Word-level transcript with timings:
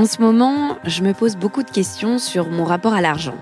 En 0.00 0.06
ce 0.06 0.22
moment, 0.22 0.78
je 0.84 1.02
me 1.02 1.12
pose 1.12 1.36
beaucoup 1.36 1.62
de 1.62 1.70
questions 1.70 2.16
sur 2.16 2.48
mon 2.48 2.64
rapport 2.64 2.94
à 2.94 3.02
l'argent. 3.02 3.34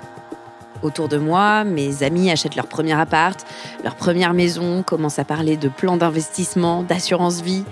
Autour 0.82 1.06
de 1.06 1.16
moi, 1.16 1.62
mes 1.62 2.02
amis 2.02 2.32
achètent 2.32 2.56
leur 2.56 2.66
premier 2.66 2.94
appart, 2.94 3.46
leur 3.84 3.94
première 3.94 4.34
maison, 4.34 4.82
commencent 4.82 5.20
à 5.20 5.24
parler 5.24 5.56
de 5.56 5.68
plans 5.68 5.96
d'investissement, 5.96 6.82
d'assurance 6.82 7.42
vie. 7.42 7.62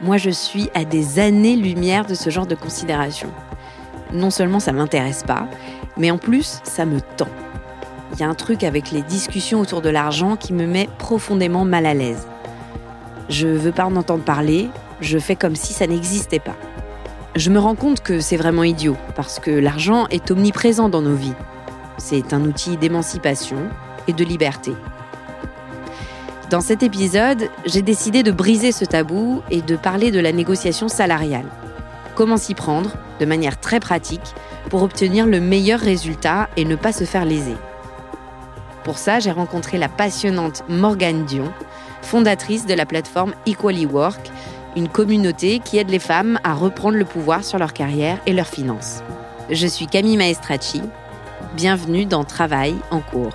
Moi, 0.00 0.16
je 0.16 0.30
suis 0.30 0.70
à 0.72 0.86
des 0.86 1.18
années-lumière 1.18 2.06
de 2.06 2.14
ce 2.14 2.30
genre 2.30 2.46
de 2.46 2.54
considération. 2.54 3.28
Non 4.10 4.30
seulement 4.30 4.58
ça 4.58 4.72
m'intéresse 4.72 5.22
pas, 5.22 5.46
mais 5.98 6.10
en 6.10 6.16
plus, 6.16 6.60
ça 6.64 6.86
me 6.86 7.02
tend. 7.02 7.28
Il 8.14 8.20
y 8.20 8.22
a 8.22 8.28
un 8.30 8.34
truc 8.34 8.64
avec 8.64 8.90
les 8.90 9.02
discussions 9.02 9.60
autour 9.60 9.82
de 9.82 9.90
l'argent 9.90 10.36
qui 10.36 10.54
me 10.54 10.66
met 10.66 10.88
profondément 10.96 11.66
mal 11.66 11.84
à 11.84 11.92
l'aise. 11.92 12.26
Je 13.28 13.48
veux 13.48 13.72
pas 13.72 13.84
en 13.84 13.96
entendre 13.96 14.24
parler, 14.24 14.70
je 15.02 15.18
fais 15.18 15.36
comme 15.36 15.56
si 15.56 15.74
ça 15.74 15.86
n'existait 15.86 16.40
pas. 16.40 16.56
Je 17.36 17.50
me 17.50 17.58
rends 17.58 17.74
compte 17.74 18.00
que 18.00 18.20
c'est 18.20 18.36
vraiment 18.36 18.62
idiot, 18.62 18.96
parce 19.16 19.40
que 19.40 19.50
l'argent 19.50 20.06
est 20.06 20.30
omniprésent 20.30 20.88
dans 20.88 21.02
nos 21.02 21.16
vies. 21.16 21.34
C'est 21.98 22.32
un 22.32 22.42
outil 22.42 22.76
d'émancipation 22.76 23.56
et 24.06 24.12
de 24.12 24.24
liberté. 24.24 24.72
Dans 26.50 26.60
cet 26.60 26.84
épisode, 26.84 27.50
j'ai 27.66 27.82
décidé 27.82 28.22
de 28.22 28.30
briser 28.30 28.70
ce 28.70 28.84
tabou 28.84 29.42
et 29.50 29.62
de 29.62 29.74
parler 29.74 30.12
de 30.12 30.20
la 30.20 30.30
négociation 30.30 30.86
salariale. 30.86 31.50
Comment 32.14 32.36
s'y 32.36 32.54
prendre, 32.54 32.92
de 33.18 33.26
manière 33.26 33.58
très 33.58 33.80
pratique, 33.80 34.34
pour 34.70 34.84
obtenir 34.84 35.26
le 35.26 35.40
meilleur 35.40 35.80
résultat 35.80 36.48
et 36.56 36.64
ne 36.64 36.76
pas 36.76 36.92
se 36.92 37.02
faire 37.02 37.24
léser. 37.24 37.56
Pour 38.84 38.96
ça, 38.96 39.18
j'ai 39.18 39.32
rencontré 39.32 39.76
la 39.76 39.88
passionnante 39.88 40.62
Morgane 40.68 41.24
Dion, 41.24 41.52
fondatrice 42.02 42.66
de 42.66 42.74
la 42.74 42.86
plateforme 42.86 43.34
Equally 43.44 43.86
Work, 43.86 44.30
une 44.76 44.88
communauté 44.88 45.60
qui 45.60 45.78
aide 45.78 45.90
les 45.90 45.98
femmes 45.98 46.38
à 46.42 46.54
reprendre 46.54 46.98
le 46.98 47.04
pouvoir 47.04 47.44
sur 47.44 47.58
leur 47.58 47.72
carrière 47.72 48.18
et 48.26 48.32
leurs 48.32 48.48
finances. 48.48 49.02
Je 49.50 49.66
suis 49.66 49.86
Camille 49.86 50.16
Maestracci. 50.16 50.82
Bienvenue 51.54 52.06
dans 52.06 52.24
Travail 52.24 52.74
en 52.90 53.00
cours. 53.00 53.32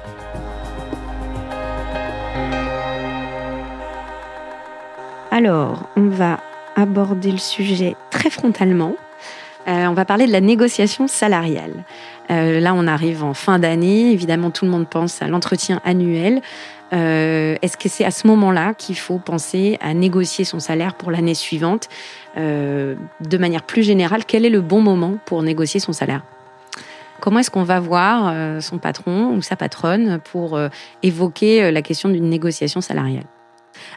Alors, 5.32 5.88
on 5.96 6.08
va 6.08 6.40
aborder 6.76 7.32
le 7.32 7.38
sujet 7.38 7.96
très 8.10 8.30
frontalement. 8.30 8.96
Euh, 9.68 9.86
on 9.86 9.94
va 9.94 10.06
parler 10.06 10.26
de 10.26 10.32
la 10.32 10.42
négociation 10.42 11.08
salariale. 11.08 11.84
Euh, 12.32 12.60
là, 12.60 12.74
on 12.74 12.88
arrive 12.88 13.24
en 13.24 13.34
fin 13.34 13.60
d'année. 13.60 14.12
Évidemment, 14.12 14.50
tout 14.50 14.66
le 14.66 14.72
monde 14.72 14.88
pense 14.88 15.22
à 15.22 15.28
l'entretien 15.28 15.80
annuel. 15.86 16.42
Euh, 16.94 17.56
est-ce 17.62 17.78
que 17.78 17.90
c'est 17.90 18.06
à 18.06 18.12
ce 18.12 18.28
moment-là 18.28 18.74
qu'il 18.74 18.98
faut 18.98 19.20
penser 19.20 19.78
à 19.82 19.94
négocier 19.94 20.46
son 20.46 20.60
salaire 20.60 20.96
pour 20.96 21.12
l'année 21.12 21.36
suivante 21.36 21.88
euh, 22.38 22.96
De 23.22 23.38
manière 23.38 23.64
plus 23.64 23.84
générale, 23.84 24.26
quel 24.26 24.46
est 24.46 24.50
le 24.50 24.62
bon 24.62 24.82
moment 24.82 25.18
pour 25.26 25.44
négocier 25.44 25.80
son 25.80 25.94
salaire? 25.94 26.24
Comment 27.20 27.40
est-ce 27.40 27.52
qu'on 27.52 27.64
va 27.64 27.80
voir 27.80 28.32
euh, 28.32 28.62
son 28.62 28.78
patron 28.78 29.36
ou 29.36 29.42
sa 29.42 29.56
patronne 29.56 30.20
pour 30.32 30.60
évoquer 31.04 31.72
la 31.72 31.82
question 31.82 32.10
d'une 32.10 32.30
négociation 32.30 32.82
salariale? 32.82 33.26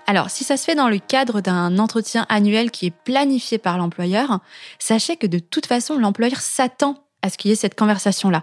Alors, 0.07 0.31
si 0.31 0.45
ça 0.45 0.57
se 0.57 0.65
fait 0.65 0.75
dans 0.75 0.89
le 0.89 0.99
cadre 0.99 1.41
d'un 1.41 1.79
entretien 1.79 2.27
annuel 2.29 2.71
qui 2.71 2.87
est 2.87 2.95
planifié 3.05 3.59
par 3.59 3.79
l'employeur, 3.79 4.41
sachez 4.79 5.17
que 5.17 5.27
de 5.27 5.39
toute 5.39 5.67
façon, 5.67 5.99
l'employeur 5.99 6.41
s'attend 6.41 7.05
à 7.23 7.31
ce 7.31 7.39
qu'il 7.39 7.51
y 7.51 7.53
ait 7.53 7.57
cette 7.57 7.79
conversation-là. 7.79 8.43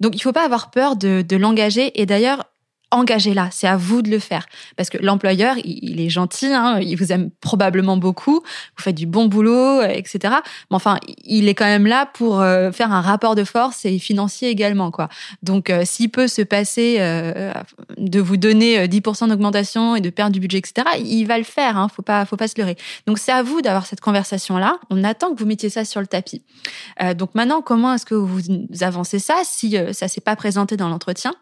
Donc, 0.00 0.14
il 0.14 0.18
ne 0.18 0.22
faut 0.22 0.32
pas 0.32 0.44
avoir 0.44 0.70
peur 0.70 0.96
de, 0.96 1.22
de 1.22 1.36
l'engager. 1.36 2.00
Et 2.00 2.06
d'ailleurs, 2.06 2.44
engagez-la, 2.90 3.48
c'est 3.52 3.68
à 3.68 3.76
vous 3.76 4.02
de 4.02 4.10
le 4.10 4.18
faire. 4.18 4.46
Parce 4.76 4.90
que 4.90 4.98
l'employeur, 4.98 5.56
il, 5.64 6.00
est 6.00 6.08
gentil, 6.08 6.46
hein, 6.46 6.78
il 6.80 6.96
vous 6.96 7.12
aime 7.12 7.30
probablement 7.40 7.96
beaucoup, 7.96 8.40
vous 8.40 8.82
faites 8.82 8.96
du 8.96 9.06
bon 9.06 9.26
boulot, 9.26 9.82
etc. 9.82 10.34
Mais 10.70 10.76
enfin, 10.76 10.98
il 11.24 11.48
est 11.48 11.54
quand 11.54 11.66
même 11.66 11.86
là 11.86 12.06
pour 12.06 12.40
euh, 12.40 12.72
faire 12.72 12.92
un 12.92 13.00
rapport 13.00 13.34
de 13.34 13.44
force 13.44 13.84
et 13.84 13.98
financier 13.98 14.48
également. 14.48 14.90
quoi. 14.90 15.08
Donc, 15.42 15.70
euh, 15.70 15.82
s'il 15.84 16.10
peut 16.10 16.26
se 16.26 16.42
passer 16.42 16.96
euh, 16.98 17.52
de 17.96 18.20
vous 18.20 18.36
donner 18.36 18.88
10% 18.88 19.28
d'augmentation 19.28 19.94
et 19.94 20.00
de 20.00 20.10
perdre 20.10 20.32
du 20.32 20.40
budget, 20.40 20.58
etc., 20.58 20.86
il 20.98 21.24
va 21.24 21.38
le 21.38 21.44
faire, 21.44 21.76
hein, 21.76 21.88
faut 21.94 22.02
pas, 22.02 22.24
faut 22.24 22.36
pas 22.36 22.48
se 22.48 22.58
leurrer. 22.58 22.76
Donc, 23.06 23.18
c'est 23.18 23.32
à 23.32 23.42
vous 23.42 23.62
d'avoir 23.62 23.86
cette 23.86 24.00
conversation-là. 24.00 24.78
On 24.90 25.04
attend 25.04 25.32
que 25.32 25.38
vous 25.38 25.46
mettiez 25.46 25.70
ça 25.70 25.84
sur 25.84 26.00
le 26.00 26.06
tapis. 26.06 26.42
donc 27.16 27.34
maintenant, 27.34 27.62
comment 27.62 27.94
est-ce 27.94 28.06
que 28.06 28.14
vous 28.14 28.40
avancez 28.80 29.18
ça 29.18 29.34
si 29.44 29.76
ça 29.92 30.08
s'est 30.08 30.20
pas 30.20 30.36
présenté 30.36 30.76
dans 30.76 30.88
l'entretien? 30.88 31.32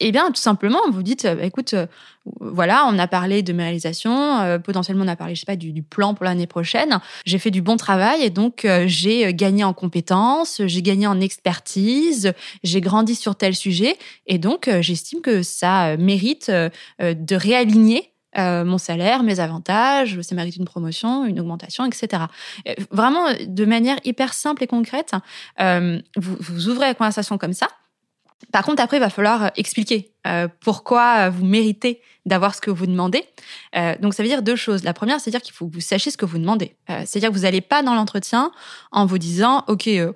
Eh 0.00 0.12
bien, 0.12 0.28
tout 0.28 0.40
simplement, 0.40 0.80
vous 0.90 1.02
dites, 1.02 1.24
euh, 1.24 1.40
écoute, 1.42 1.74
euh, 1.74 1.86
voilà, 2.40 2.86
on 2.88 2.98
a 2.98 3.06
parlé 3.06 3.42
de 3.42 3.52
mes 3.52 3.62
réalisations, 3.62 4.40
euh, 4.40 4.58
potentiellement 4.58 5.04
on 5.04 5.08
a 5.08 5.16
parlé, 5.16 5.34
je 5.34 5.40
sais 5.40 5.46
pas, 5.46 5.56
du, 5.56 5.82
plan 5.82 6.14
pour 6.14 6.24
l'année 6.24 6.46
prochaine. 6.46 6.98
J'ai 7.24 7.38
fait 7.38 7.50
du 7.50 7.62
bon 7.62 7.76
travail 7.76 8.22
et 8.22 8.30
donc 8.30 8.66
j'ai 8.86 9.32
gagné 9.32 9.62
en 9.62 9.72
compétences, 9.72 10.60
j'ai 10.66 10.82
gagné 10.82 11.06
en 11.06 11.20
expertise, 11.20 12.32
j'ai 12.64 12.80
grandi 12.80 13.14
sur 13.14 13.36
tel 13.36 13.54
sujet 13.54 13.96
et 14.26 14.38
donc 14.38 14.68
j'estime 14.80 15.20
que 15.20 15.42
ça 15.42 15.96
mérite 15.96 16.50
de 16.50 17.36
réaligner 17.36 18.12
mon 18.36 18.78
salaire, 18.78 19.22
mes 19.22 19.38
avantages, 19.38 20.20
ça 20.22 20.34
mérite 20.34 20.56
une 20.56 20.64
promotion, 20.64 21.24
une 21.24 21.38
augmentation, 21.38 21.86
etc. 21.86 22.24
Vraiment, 22.90 23.26
de 23.46 23.64
manière 23.64 23.98
hyper 24.04 24.34
simple 24.34 24.64
et 24.64 24.66
concrète, 24.66 25.12
vous 26.16 26.68
ouvrez 26.68 26.86
la 26.86 26.94
conversation 26.94 27.38
comme 27.38 27.52
ça. 27.52 27.68
Par 28.52 28.64
contre, 28.64 28.82
après, 28.82 28.98
il 28.98 29.00
va 29.00 29.10
falloir 29.10 29.44
euh, 29.44 29.48
expliquer 29.56 30.12
euh, 30.26 30.48
pourquoi 30.60 31.30
vous 31.30 31.44
méritez 31.44 32.00
d'avoir 32.26 32.54
ce 32.54 32.60
que 32.60 32.70
vous 32.70 32.86
demandez. 32.86 33.24
Euh, 33.76 33.94
donc, 34.00 34.14
ça 34.14 34.22
veut 34.22 34.28
dire 34.28 34.42
deux 34.42 34.56
choses. 34.56 34.84
La 34.84 34.92
première, 34.92 35.20
c'est 35.20 35.30
dire 35.30 35.42
qu'il 35.42 35.54
faut 35.54 35.66
que 35.66 35.74
vous 35.74 35.80
sachiez 35.80 36.10
ce 36.10 36.16
que 36.16 36.26
vous 36.26 36.38
demandez. 36.38 36.76
C'est-à-dire 36.88 37.30
que 37.30 37.34
vous 37.34 37.42
n'allez 37.42 37.60
pas 37.60 37.82
dans 37.82 37.94
l'entretien 37.94 38.50
en 38.92 39.06
vous 39.06 39.18
disant, 39.18 39.64
OK, 39.68 39.84
je 39.86 40.12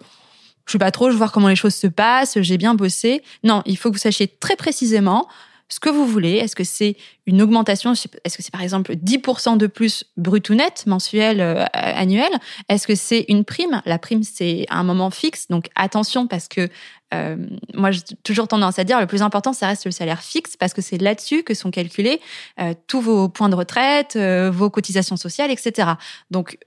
sais 0.67 0.79
pas 0.79 0.91
trop, 0.91 1.07
je 1.07 1.13
vais 1.13 1.19
voir 1.19 1.33
comment 1.33 1.49
les 1.49 1.57
choses 1.57 1.75
se 1.75 1.87
passent, 1.87 2.41
j'ai 2.41 2.59
bien 2.59 2.75
bossé. 2.75 3.23
Non, 3.45 3.63
il 3.65 3.77
faut 3.77 3.91
que 3.91 3.95
vous 3.95 4.01
sachiez 4.01 4.29
très 4.29 4.57
précisément 4.57 5.29
ce 5.71 5.81
que 5.81 5.89
vous 5.89 6.05
voulez. 6.05 6.33
Est-ce 6.33 6.55
que 6.55 6.65
c'est 6.65 6.97
une 7.27 7.41
augmentation? 7.41 7.93
Est-ce 7.93 8.37
que 8.37 8.43
c'est 8.43 8.51
par 8.51 8.61
exemple 8.61 8.93
10% 8.93 9.57
de 9.57 9.67
plus 9.67 10.05
brut 10.17 10.51
ou 10.51 10.55
net, 10.55 10.85
mensuel, 10.87 11.41
euh, 11.41 11.65
annuel? 11.73 12.31
Est-ce 12.69 12.87
que 12.87 12.95
c'est 12.95 13.25
une 13.29 13.45
prime? 13.45 13.81
La 13.87 13.99
prime, 13.99 14.23
c'est 14.23 14.67
un 14.69 14.83
moment 14.83 15.11
fixe. 15.11 15.47
Donc 15.49 15.69
attention 15.77 16.27
parce 16.27 16.49
que 16.49 16.69
euh, 17.15 17.37
moi, 17.75 17.93
j'ai 17.93 18.03
toujours 18.25 18.49
tendance 18.49 18.79
à 18.79 18.85
dire 18.85 19.01
le 19.01 19.07
plus 19.07 19.23
important, 19.23 19.53
ça 19.53 19.69
reste 19.69 19.85
le 19.85 19.93
salaire 19.93 20.23
fixe 20.23 20.57
parce 20.57 20.75
que 20.75 20.83
c'est 20.83 20.99
là-dessus 20.99 21.43
que 21.45 21.55
sont 21.55 21.71
calculés 21.71 22.21
euh, 22.61 22.75
tous 22.87 23.01
vos 23.01 23.29
points 23.29 23.49
de 23.49 23.55
retraite, 23.55 24.17
vos 24.17 24.71
cotisations 24.71 25.17
sociales, 25.17 25.51
etc. 25.51 25.91
Donc 26.31 26.59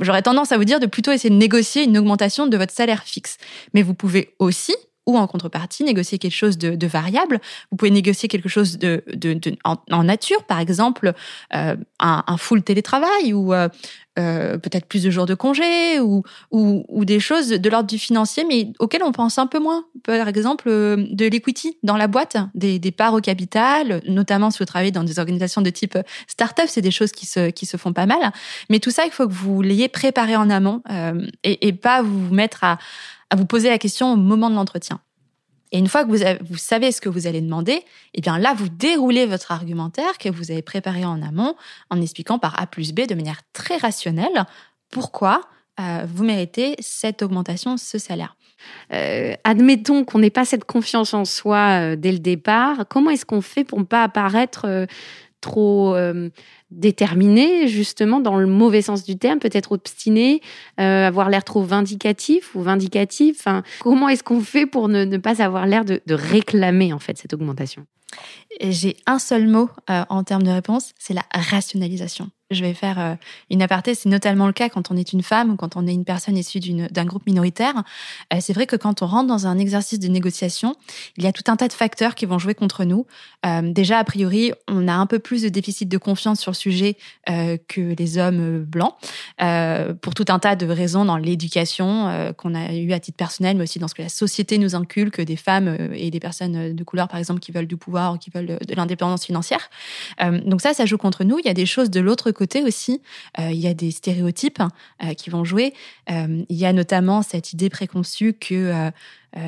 j'aurais 0.00 0.22
tendance 0.22 0.52
à 0.52 0.58
vous 0.58 0.64
dire 0.64 0.80
de 0.80 0.86
plutôt 0.86 1.10
essayer 1.10 1.30
de 1.30 1.38
négocier 1.38 1.84
une 1.84 1.98
augmentation 1.98 2.46
de 2.46 2.56
votre 2.56 2.72
salaire 2.72 3.02
fixe. 3.02 3.38
Mais 3.74 3.82
vous 3.82 3.94
pouvez 3.94 4.34
aussi 4.38 4.74
ou 5.06 5.16
en 5.16 5.26
contrepartie 5.26 5.84
négocier 5.84 6.18
quelque 6.18 6.34
chose 6.34 6.58
de, 6.58 6.74
de 6.74 6.86
variable. 6.86 7.40
Vous 7.70 7.76
pouvez 7.76 7.90
négocier 7.90 8.28
quelque 8.28 8.48
chose 8.48 8.78
de, 8.78 9.04
de, 9.12 9.34
de 9.34 9.56
en, 9.64 10.04
nature, 10.04 10.44
par 10.44 10.60
exemple 10.60 11.14
euh, 11.54 11.76
un, 12.00 12.24
un, 12.26 12.36
full 12.36 12.62
télétravail 12.62 13.32
ou 13.32 13.54
euh, 13.54 13.68
euh, 14.18 14.56
peut-être 14.56 14.86
plus 14.86 15.02
de 15.02 15.10
jours 15.10 15.26
de 15.26 15.34
congé 15.34 16.00
ou, 16.00 16.22
ou, 16.50 16.86
ou 16.88 17.04
des 17.04 17.20
choses 17.20 17.48
de 17.48 17.68
l'ordre 17.68 17.86
du 17.86 17.98
financier, 17.98 18.46
mais 18.48 18.72
auxquelles 18.78 19.02
on 19.02 19.12
pense 19.12 19.36
un 19.36 19.46
peu 19.46 19.58
moins. 19.58 19.84
Par 20.04 20.28
exemple, 20.28 20.68
euh, 20.68 21.06
de 21.10 21.26
l'equity 21.26 21.76
dans 21.82 21.98
la 21.98 22.06
boîte, 22.06 22.38
des, 22.54 22.78
des, 22.78 22.92
parts 22.92 23.12
au 23.12 23.20
capital, 23.20 24.00
notamment 24.08 24.50
si 24.50 24.58
vous 24.58 24.64
travaillez 24.64 24.90
dans 24.90 25.04
des 25.04 25.18
organisations 25.18 25.60
de 25.60 25.68
type 25.68 25.98
start-up, 26.28 26.64
c'est 26.68 26.80
des 26.80 26.90
choses 26.90 27.12
qui 27.12 27.26
se, 27.26 27.50
qui 27.50 27.66
se 27.66 27.76
font 27.76 27.92
pas 27.92 28.06
mal. 28.06 28.32
Mais 28.70 28.78
tout 28.78 28.90
ça, 28.90 29.04
il 29.04 29.10
faut 29.10 29.28
que 29.28 29.34
vous 29.34 29.60
l'ayez 29.60 29.88
préparé 29.88 30.34
en 30.34 30.48
amont 30.48 30.82
euh, 30.90 31.26
et, 31.44 31.68
et 31.68 31.74
pas 31.74 32.00
vous 32.00 32.32
mettre 32.32 32.64
à 32.64 32.78
à 33.30 33.36
vous 33.36 33.46
poser 33.46 33.68
la 33.68 33.78
question 33.78 34.12
au 34.12 34.16
moment 34.16 34.50
de 34.50 34.54
l'entretien. 34.54 35.00
Et 35.72 35.78
une 35.78 35.88
fois 35.88 36.04
que 36.04 36.10
vous, 36.10 36.46
vous, 36.48 36.56
savez 36.56 36.92
ce 36.92 37.00
que 37.00 37.08
vous 37.08 37.26
allez 37.26 37.40
demander, 37.40 37.82
eh 38.14 38.20
bien 38.20 38.38
là, 38.38 38.54
vous 38.54 38.68
déroulez 38.68 39.26
votre 39.26 39.50
argumentaire 39.50 40.16
que 40.18 40.28
vous 40.28 40.50
avez 40.50 40.62
préparé 40.62 41.04
en 41.04 41.20
amont 41.22 41.56
en 41.90 42.00
expliquant 42.00 42.38
par 42.38 42.60
A 42.60 42.66
plus 42.66 42.92
B 42.92 43.00
de 43.06 43.14
manière 43.14 43.40
très 43.52 43.76
rationnelle 43.76 44.46
pourquoi 44.90 45.42
euh, 45.78 46.06
vous 46.08 46.24
méritez 46.24 46.76
cette 46.78 47.22
augmentation, 47.22 47.76
ce 47.76 47.98
salaire. 47.98 48.36
Euh, 48.92 49.34
admettons 49.44 50.04
qu'on 50.04 50.20
n'ait 50.20 50.30
pas 50.30 50.46
cette 50.46 50.64
confiance 50.64 51.12
en 51.12 51.24
soi 51.24 51.80
euh, 51.80 51.96
dès 51.96 52.12
le 52.12 52.18
départ. 52.18 52.86
Comment 52.88 53.10
est-ce 53.10 53.26
qu'on 53.26 53.42
fait 53.42 53.64
pour 53.64 53.78
ne 53.78 53.84
pas 53.84 54.02
apparaître 54.02 54.86
trop 55.46 55.94
euh, 55.94 56.28
déterminé, 56.72 57.68
justement, 57.68 58.18
dans 58.18 58.36
le 58.36 58.48
mauvais 58.48 58.82
sens 58.82 59.04
du 59.04 59.16
terme, 59.16 59.38
peut-être 59.38 59.70
obstiné, 59.70 60.42
euh, 60.80 61.06
avoir 61.06 61.30
l'air 61.30 61.44
trop 61.44 61.62
vindicatif 61.62 62.56
ou 62.56 62.62
vindicatif. 62.62 63.36
Enfin, 63.38 63.62
comment 63.80 64.08
est-ce 64.08 64.24
qu'on 64.24 64.40
fait 64.40 64.66
pour 64.66 64.88
ne, 64.88 65.16
pas 65.18 65.40
avoir 65.42 65.66
l'air 65.66 65.84
de, 65.84 66.00
réclamer, 66.08 66.92
en 66.92 66.98
fait, 66.98 67.16
cette 67.16 67.32
augmentation? 67.32 67.86
J'ai 68.60 68.96
un 69.06 69.20
seul 69.20 69.46
mot 69.46 69.70
euh, 69.88 70.04
en 70.08 70.24
termes 70.24 70.42
de 70.42 70.50
réponse, 70.50 70.92
c'est 70.98 71.14
la 71.14 71.24
rationalisation 71.32 72.30
je 72.50 72.62
vais 72.62 72.74
faire 72.74 73.00
euh, 73.00 73.14
une 73.50 73.60
aparté, 73.60 73.94
c'est 73.94 74.08
notamment 74.08 74.46
le 74.46 74.52
cas 74.52 74.68
quand 74.68 74.90
on 74.90 74.96
est 74.96 75.12
une 75.12 75.22
femme 75.22 75.50
ou 75.50 75.56
quand 75.56 75.76
on 75.76 75.86
est 75.86 75.92
une 75.92 76.04
personne 76.04 76.36
issue 76.36 76.60
d'un 76.60 77.04
groupe 77.04 77.26
minoritaire. 77.26 77.82
Euh, 78.32 78.38
c'est 78.40 78.52
vrai 78.52 78.66
que 78.66 78.76
quand 78.76 79.02
on 79.02 79.06
rentre 79.06 79.26
dans 79.26 79.46
un 79.48 79.58
exercice 79.58 79.98
de 79.98 80.06
négociation, 80.06 80.76
il 81.16 81.24
y 81.24 81.26
a 81.26 81.32
tout 81.32 81.42
un 81.48 81.56
tas 81.56 81.66
de 81.66 81.72
facteurs 81.72 82.14
qui 82.14 82.24
vont 82.24 82.38
jouer 82.38 82.54
contre 82.54 82.84
nous. 82.84 83.06
Euh, 83.44 83.62
déjà, 83.62 83.98
a 83.98 84.04
priori, 84.04 84.52
on 84.68 84.86
a 84.86 84.94
un 84.94 85.06
peu 85.06 85.18
plus 85.18 85.42
de 85.42 85.48
déficit 85.48 85.88
de 85.88 85.98
confiance 85.98 86.40
sur 86.40 86.52
le 86.52 86.56
sujet 86.56 86.96
que 87.26 87.94
les 87.98 88.18
hommes 88.18 88.60
blancs, 88.60 88.94
pour 90.00 90.14
tout 90.14 90.24
un 90.28 90.38
tas 90.38 90.56
de 90.56 90.66
raisons 90.66 91.04
dans 91.04 91.16
l'éducation 91.16 92.32
qu'on 92.36 92.54
a 92.54 92.72
eu 92.72 92.92
à 92.92 93.00
titre 93.00 93.16
personnel, 93.16 93.56
mais 93.56 93.64
aussi 93.64 93.78
dans 93.78 93.88
ce 93.88 93.94
que 93.94 94.02
la 94.02 94.08
société 94.08 94.58
nous 94.58 94.74
inculque 94.74 95.20
des 95.20 95.36
femmes 95.36 95.76
et 95.92 96.10
des 96.10 96.20
personnes 96.20 96.74
de 96.74 96.84
couleur, 96.84 97.08
par 97.08 97.18
exemple, 97.18 97.40
qui 97.40 97.52
veulent 97.52 97.66
du 97.66 97.76
pouvoir 97.76 98.14
ou 98.14 98.18
qui 98.18 98.30
veulent 98.30 98.58
de, 98.60 98.74
l'indépendance 98.74 99.24
financière. 99.24 99.70
donc 100.20 100.60
ça, 100.60 100.74
ça 100.74 100.86
joue 100.86 100.98
contre 100.98 101.24
nous. 101.24 101.38
Il 101.38 101.46
y 101.46 101.50
a 101.50 101.54
des 101.54 101.66
choses 101.66 101.90
de 101.90 102.00
l'autre 102.00 102.30
côté 102.36 102.62
aussi, 102.62 103.02
euh, 103.40 103.50
il 103.50 103.58
y 103.58 103.66
a 103.66 103.74
des 103.74 103.90
stéréotypes 103.90 104.62
euh, 105.02 105.14
qui 105.14 105.30
vont 105.30 105.44
jouer. 105.44 105.72
Euh, 106.10 106.44
il 106.48 106.56
y 106.56 106.66
a 106.66 106.72
notamment 106.72 107.22
cette 107.22 107.52
idée 107.52 107.70
préconçue 107.70 108.34
que 108.34 108.90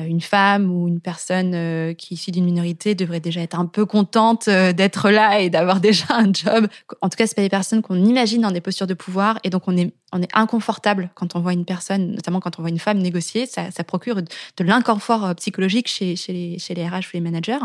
une 0.07 0.21
femme 0.21 0.71
ou 0.71 0.87
une 0.87 0.99
personne 0.99 1.53
euh, 1.55 1.93
qui 1.93 2.13
est 2.13 2.17
issue 2.17 2.31
d'une 2.31 2.45
minorité 2.45 2.95
devrait 2.95 3.19
déjà 3.19 3.41
être 3.41 3.59
un 3.59 3.65
peu 3.65 3.85
contente 3.85 4.47
euh, 4.47 4.71
d'être 4.71 5.09
là 5.09 5.39
et 5.39 5.49
d'avoir 5.49 5.79
déjà 5.81 6.05
un 6.09 6.31
job. 6.31 6.67
En 7.01 7.09
tout 7.09 7.15
cas, 7.17 7.25
c'est 7.25 7.35
pas 7.35 7.41
des 7.41 7.49
personnes 7.49 7.81
qu'on 7.81 8.03
imagine 8.03 8.41
dans 8.41 8.51
des 8.51 8.61
postures 8.61 8.87
de 8.87 8.93
pouvoir 8.93 9.39
et 9.43 9.49
donc 9.49 9.63
on 9.67 9.75
est 9.75 9.91
on 10.11 10.23
est 10.23 10.29
inconfortable 10.33 11.11
quand 11.13 11.35
on 11.35 11.39
voit 11.39 11.53
une 11.53 11.65
personne, 11.65 12.13
notamment 12.13 12.39
quand 12.39 12.57
on 12.57 12.63
voit 12.63 12.71
une 12.71 12.79
femme 12.79 12.97
négocier. 12.97 13.45
Ça, 13.45 13.69
ça 13.69 13.83
procure 13.83 14.15
de 14.15 14.63
l'inconfort 14.63 15.35
psychologique 15.35 15.87
chez, 15.87 16.15
chez, 16.15 16.33
les, 16.33 16.57
chez 16.57 16.73
les 16.73 16.87
RH 16.87 16.97
ou 16.97 17.09
les 17.13 17.21
managers. 17.21 17.59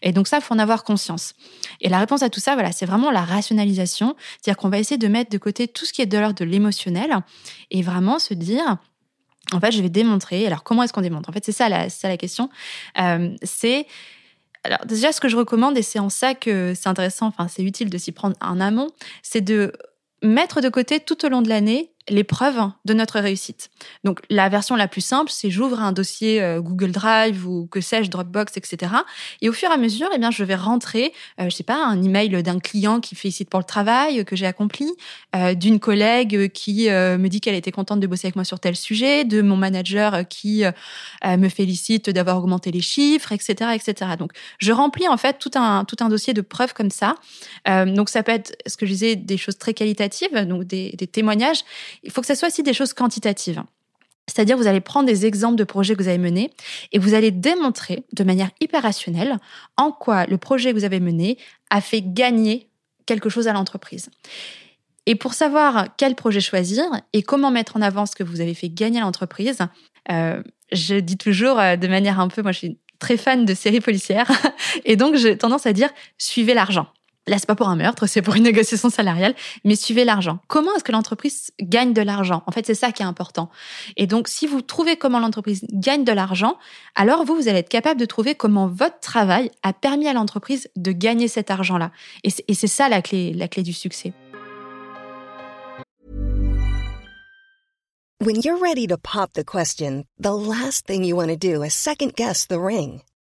Et 0.00 0.12
donc 0.12 0.26
ça, 0.26 0.40
faut 0.40 0.54
en 0.54 0.58
avoir 0.58 0.82
conscience. 0.82 1.34
Et 1.82 1.90
la 1.90 1.98
réponse 1.98 2.22
à 2.22 2.30
tout 2.30 2.40
ça, 2.40 2.54
voilà, 2.54 2.72
c'est 2.72 2.86
vraiment 2.86 3.10
la 3.10 3.20
rationalisation. 3.20 4.16
C'est-à-dire 4.40 4.56
qu'on 4.56 4.70
va 4.70 4.78
essayer 4.78 4.96
de 4.96 5.08
mettre 5.08 5.30
de 5.30 5.36
côté 5.36 5.68
tout 5.68 5.84
ce 5.84 5.92
qui 5.92 6.00
est 6.00 6.06
de 6.06 6.16
l'ordre 6.16 6.36
de 6.36 6.44
l'émotionnel 6.46 7.18
et 7.70 7.82
vraiment 7.82 8.18
se 8.18 8.32
dire, 8.32 8.78
en 9.52 9.60
fait, 9.60 9.72
je 9.72 9.82
vais 9.82 9.88
démontrer. 9.88 10.46
Alors, 10.46 10.62
comment 10.62 10.82
est-ce 10.82 10.92
qu'on 10.92 11.00
démontre? 11.00 11.28
En 11.28 11.32
fait, 11.32 11.44
c'est 11.44 11.52
ça 11.52 11.68
la, 11.68 11.88
ça 11.90 12.08
la 12.08 12.16
question. 12.16 12.50
Euh, 13.00 13.30
c'est 13.42 13.86
alors 14.62 14.84
déjà, 14.84 15.10
ce 15.12 15.20
que 15.20 15.28
je 15.28 15.36
recommande, 15.36 15.78
et 15.78 15.82
c'est 15.82 15.98
en 15.98 16.10
ça 16.10 16.34
que 16.34 16.74
c'est 16.74 16.88
intéressant, 16.88 17.26
enfin 17.26 17.48
c'est 17.48 17.62
utile 17.62 17.88
de 17.88 17.96
s'y 17.96 18.12
prendre 18.12 18.36
en 18.42 18.60
amont, 18.60 18.88
c'est 19.22 19.40
de 19.40 19.72
mettre 20.22 20.60
de 20.60 20.68
côté 20.68 21.00
tout 21.00 21.24
au 21.24 21.28
long 21.30 21.40
de 21.40 21.48
l'année 21.48 21.92
les 22.10 22.24
preuves 22.24 22.70
de 22.84 22.94
notre 22.94 23.20
réussite. 23.20 23.70
Donc 24.04 24.20
la 24.28 24.48
version 24.48 24.76
la 24.76 24.88
plus 24.88 25.00
simple, 25.00 25.30
c'est 25.30 25.50
j'ouvre 25.50 25.80
un 25.80 25.92
dossier 25.92 26.42
euh, 26.42 26.60
Google 26.60 26.90
Drive 26.90 27.46
ou 27.46 27.66
que 27.70 27.80
sais-je 27.80 28.10
Dropbox, 28.10 28.56
etc. 28.56 28.92
Et 29.40 29.48
au 29.48 29.52
fur 29.52 29.70
et 29.70 29.72
à 29.72 29.76
mesure, 29.76 30.08
eh 30.14 30.18
bien 30.18 30.30
je 30.30 30.44
vais 30.44 30.56
rentrer, 30.56 31.12
euh, 31.40 31.44
je 31.44 31.50
sais 31.50 31.62
pas, 31.62 31.82
un 31.82 32.02
email 32.02 32.42
d'un 32.42 32.58
client 32.58 33.00
qui 33.00 33.14
félicite 33.14 33.48
pour 33.48 33.60
le 33.60 33.64
travail 33.64 34.24
que 34.24 34.36
j'ai 34.36 34.46
accompli, 34.46 34.90
euh, 35.36 35.54
d'une 35.54 35.78
collègue 35.78 36.50
qui 36.52 36.88
me 36.90 37.28
dit 37.28 37.40
qu'elle 37.40 37.54
était 37.54 37.70
contente 37.70 38.00
de 38.00 38.06
bosser 38.06 38.26
avec 38.26 38.36
moi 38.36 38.44
sur 38.44 38.58
tel 38.58 38.74
sujet, 38.74 39.24
de 39.24 39.42
mon 39.42 39.56
manager 39.56 40.26
qui 40.28 40.64
me 41.24 41.48
félicite 41.48 42.10
d'avoir 42.10 42.38
augmenté 42.38 42.70
les 42.70 42.80
chiffres, 42.80 43.32
etc., 43.32 43.70
etc. 43.74 44.12
Donc 44.18 44.32
je 44.58 44.72
remplis 44.72 45.08
en 45.08 45.16
fait 45.16 45.38
tout 45.38 45.50
un 45.54 45.84
tout 45.84 45.96
un 46.00 46.08
dossier 46.08 46.34
de 46.34 46.40
preuves 46.40 46.74
comme 46.74 46.90
ça. 46.90 47.14
donc 47.66 48.08
ça 48.08 48.22
peut 48.22 48.32
être 48.32 48.56
ce 48.66 48.76
que 48.76 48.86
je 48.86 48.92
disais 48.92 49.16
des 49.16 49.36
choses 49.36 49.58
très 49.58 49.74
qualitatives, 49.74 50.34
donc 50.46 50.64
des 50.64 51.08
témoignages 51.12 51.62
il 52.02 52.10
faut 52.10 52.20
que 52.20 52.26
ça 52.26 52.34
soit 52.34 52.48
aussi 52.48 52.62
des 52.62 52.72
choses 52.72 52.92
quantitatives. 52.92 53.62
C'est-à-dire, 54.26 54.56
vous 54.56 54.68
allez 54.68 54.80
prendre 54.80 55.06
des 55.06 55.26
exemples 55.26 55.56
de 55.56 55.64
projets 55.64 55.94
que 55.96 56.02
vous 56.02 56.08
avez 56.08 56.18
menés 56.18 56.50
et 56.92 56.98
vous 56.98 57.14
allez 57.14 57.32
démontrer 57.32 58.04
de 58.12 58.22
manière 58.22 58.50
hyper 58.60 58.82
rationnelle 58.82 59.38
en 59.76 59.90
quoi 59.90 60.26
le 60.26 60.38
projet 60.38 60.70
que 60.70 60.78
vous 60.78 60.84
avez 60.84 61.00
mené 61.00 61.36
a 61.68 61.80
fait 61.80 62.02
gagner 62.02 62.68
quelque 63.06 63.28
chose 63.28 63.48
à 63.48 63.52
l'entreprise. 63.52 64.08
Et 65.06 65.16
pour 65.16 65.34
savoir 65.34 65.88
quel 65.96 66.14
projet 66.14 66.40
choisir 66.40 66.84
et 67.12 67.22
comment 67.22 67.50
mettre 67.50 67.76
en 67.76 67.82
avant 67.82 68.06
ce 68.06 68.14
que 68.14 68.22
vous 68.22 68.40
avez 68.40 68.54
fait 68.54 68.68
gagner 68.68 69.00
à 69.00 69.02
l'entreprise, 69.02 69.58
euh, 70.12 70.42
je 70.70 70.94
dis 70.94 71.16
toujours 71.16 71.58
euh, 71.58 71.74
de 71.74 71.88
manière 71.88 72.20
un 72.20 72.28
peu, 72.28 72.42
moi 72.42 72.52
je 72.52 72.58
suis 72.58 72.78
très 73.00 73.16
fan 73.16 73.44
de 73.44 73.54
séries 73.54 73.80
policières, 73.80 74.30
et 74.84 74.94
donc 74.94 75.16
j'ai 75.16 75.36
tendance 75.36 75.66
à 75.66 75.72
dire 75.72 75.88
suivez 76.18 76.54
l'argent. 76.54 76.86
Là, 77.30 77.38
c'est 77.38 77.46
pas 77.46 77.54
pour 77.54 77.68
un 77.68 77.76
meurtre, 77.76 78.08
c'est 78.08 78.22
pour 78.22 78.34
une 78.34 78.42
négociation 78.42 78.90
salariale, 78.90 79.36
mais 79.64 79.76
suivez 79.76 80.04
l'argent. 80.04 80.40
Comment 80.48 80.74
est-ce 80.74 80.82
que 80.82 80.90
l'entreprise 80.90 81.52
gagne 81.60 81.92
de 81.92 82.02
l'argent? 82.02 82.42
En 82.48 82.50
fait, 82.50 82.66
c'est 82.66 82.74
ça 82.74 82.90
qui 82.90 83.04
est 83.04 83.06
important. 83.06 83.50
Et 83.96 84.08
donc, 84.08 84.26
si 84.26 84.48
vous 84.48 84.62
trouvez 84.62 84.96
comment 84.96 85.20
l'entreprise 85.20 85.64
gagne 85.72 86.02
de 86.02 86.10
l'argent, 86.10 86.58
alors 86.96 87.24
vous, 87.24 87.36
vous 87.36 87.46
allez 87.46 87.60
être 87.60 87.68
capable 87.68 88.00
de 88.00 88.04
trouver 88.04 88.34
comment 88.34 88.66
votre 88.66 88.98
travail 88.98 89.52
a 89.62 89.72
permis 89.72 90.08
à 90.08 90.12
l'entreprise 90.12 90.68
de 90.74 90.90
gagner 90.90 91.28
cet 91.28 91.52
argent-là. 91.52 91.92
Et 92.24 92.30
c'est 92.30 92.66
ça 92.66 92.88
la 92.88 93.00
clé, 93.00 93.32
la 93.32 93.46
clé 93.46 93.62
du 93.62 93.74
succès. 93.74 94.12
When 98.22 98.40
you're 98.42 98.60
ready 98.60 98.88
to 98.88 98.96
pop 98.98 99.34
the 99.34 99.44
question, 99.44 100.04
the 100.18 100.32
last 100.32 100.84
thing 100.84 101.04
you 101.04 101.14
want 101.14 101.28
to 101.28 101.36
do 101.36 101.62
is 101.62 101.74
second 101.74 102.16
guess 102.16 102.48
the 102.48 102.58
ring. 102.58 103.02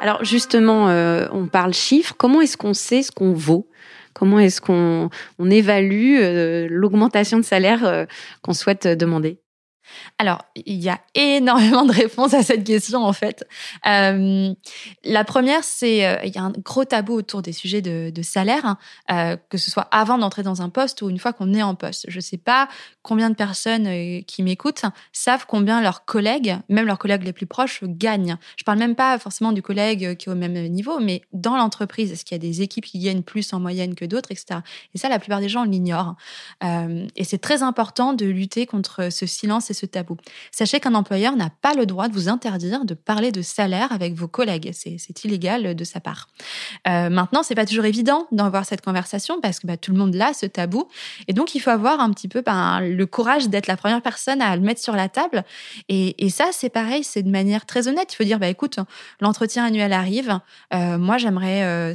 Alors 0.00 0.24
justement, 0.24 0.88
euh, 0.88 1.26
on 1.32 1.46
parle 1.46 1.72
chiffres. 1.72 2.14
Comment 2.16 2.40
est-ce 2.40 2.56
qu'on 2.56 2.74
sait 2.74 3.02
ce 3.02 3.12
qu'on 3.12 3.32
vaut? 3.32 3.68
Comment 4.12 4.38
est-ce 4.38 4.60
qu'on 4.60 5.10
évalue 5.50 6.18
euh, 6.20 6.68
l'augmentation 6.70 7.38
de 7.38 7.44
salaire 7.44 7.84
euh, 7.84 8.04
qu'on 8.42 8.52
souhaite 8.52 8.86
demander? 8.86 9.40
Alors, 10.18 10.44
il 10.54 10.80
y 10.80 10.88
a 10.88 11.00
énormément 11.14 11.84
de 11.84 11.92
réponses 11.92 12.34
à 12.34 12.42
cette 12.42 12.64
question 12.64 13.04
en 13.04 13.12
fait. 13.12 13.46
Euh, 13.86 14.52
la 15.04 15.24
première, 15.24 15.64
c'est 15.64 16.06
euh, 16.06 16.24
y 16.24 16.38
a 16.38 16.42
un 16.42 16.50
gros 16.50 16.84
tabou 16.84 17.14
autour 17.14 17.42
des 17.42 17.52
sujets 17.52 17.82
de, 17.82 18.22
salaire, 18.22 18.64
hein, 18.64 18.78
euh, 19.10 19.36
que 19.48 19.58
ce 19.58 19.70
soit 19.70 19.88
avant 19.90 20.18
d'entrer 20.18 20.42
dans 20.42 20.62
un 20.62 20.68
poste 20.68 21.02
ou 21.02 21.10
une 21.10 21.18
fois 21.18 21.32
qu'on 21.32 21.52
est 21.52 21.62
en 21.62 21.74
poste. 21.74 22.06
Je 22.08 22.16
ne 22.16 22.20
sais 22.20 22.36
pas 22.36 22.68
combien 23.02 23.30
de 23.30 23.34
personnes 23.34 23.86
euh, 23.86 24.20
qui 24.26 24.42
m'écoutent 24.42 24.84
savent 25.12 25.46
combien 25.46 25.82
leurs 25.82 26.04
collègues, 26.04 26.56
même 26.68 26.86
leurs 26.86 26.98
collègues 26.98 27.24
les 27.24 27.32
plus 27.32 27.46
proches, 27.46 27.82
gagnent. 27.84 28.36
Je 28.56 28.64
parle 28.64 28.78
même 28.78 28.94
pas 28.94 29.18
forcément 29.18 29.52
du 29.52 29.62
collègue 29.62 30.16
qui 30.16 30.28
est 30.28 30.32
au 30.32 30.36
même 30.36 30.54
niveau, 30.68 30.98
mais 31.00 31.22
dans 31.32 31.56
l'entreprise, 31.56 32.12
est-ce 32.12 32.24
qu'il 32.24 32.34
y 32.34 32.40
a 32.40 32.46
des 32.46 32.62
équipes 32.62 32.84
qui 32.84 32.98
gagnent 32.98 33.22
plus 33.22 33.52
en 33.52 33.60
moyenne 33.60 33.94
que 33.94 34.04
d'autres, 34.04 34.30
etc. 34.32 34.60
Et 34.94 34.98
ça, 34.98 35.08
la 35.08 35.18
plupart 35.18 35.40
des 35.40 35.48
gens 35.48 35.64
l'ignorent. 35.64 36.16
Et 36.62 37.24
c'est 37.24 37.38
très 37.38 37.62
important 37.62 38.12
de 38.12 38.26
lutter 38.26 38.66
contre 38.66 39.10
ce 39.10 39.26
silence 39.26 39.70
ce 39.74 39.84
tabou. 39.84 40.16
Sachez 40.50 40.80
qu'un 40.80 40.94
employeur 40.94 41.36
n'a 41.36 41.50
pas 41.50 41.74
le 41.74 41.84
droit 41.84 42.08
de 42.08 42.14
vous 42.14 42.28
interdire 42.28 42.84
de 42.84 42.94
parler 42.94 43.32
de 43.32 43.42
salaire 43.42 43.92
avec 43.92 44.14
vos 44.14 44.28
collègues. 44.28 44.70
C'est 44.72 45.24
illégal 45.24 45.74
de 45.74 45.84
sa 45.84 46.00
part. 46.00 46.28
Euh, 46.88 47.10
maintenant, 47.10 47.42
c'est 47.42 47.54
pas 47.54 47.66
toujours 47.66 47.84
évident 47.84 48.26
d'avoir 48.32 48.64
cette 48.64 48.80
conversation 48.80 49.40
parce 49.40 49.60
que 49.60 49.66
bah, 49.66 49.76
tout 49.76 49.92
le 49.92 49.98
monde 49.98 50.14
l'a 50.14 50.32
ce 50.32 50.46
tabou. 50.46 50.88
Et 51.28 51.32
donc, 51.32 51.54
il 51.54 51.60
faut 51.60 51.70
avoir 51.70 52.00
un 52.00 52.10
petit 52.10 52.28
peu 52.28 52.40
ben, 52.40 52.80
le 52.80 53.06
courage 53.06 53.48
d'être 53.48 53.66
la 53.66 53.76
première 53.76 54.02
personne 54.02 54.40
à 54.40 54.54
le 54.56 54.62
mettre 54.62 54.80
sur 54.80 54.94
la 54.94 55.08
table. 55.08 55.44
Et, 55.88 56.14
ça, 56.30 56.46
c'est 56.52 56.70
pareil, 56.70 57.04
c'est 57.04 57.22
de 57.22 57.30
manière 57.30 57.66
très 57.66 57.86
honnête. 57.86 58.12
Il 58.12 58.16
faut 58.16 58.24
dire, 58.24 58.38
bah, 58.38 58.48
écoute, 58.48 58.78
l'entretien 59.20 59.64
annuel 59.64 59.92
arrive. 59.92 60.40
Euh, 60.72 60.98
moi, 60.98 61.18
j'aimerais 61.18 61.62
euh, 61.62 61.92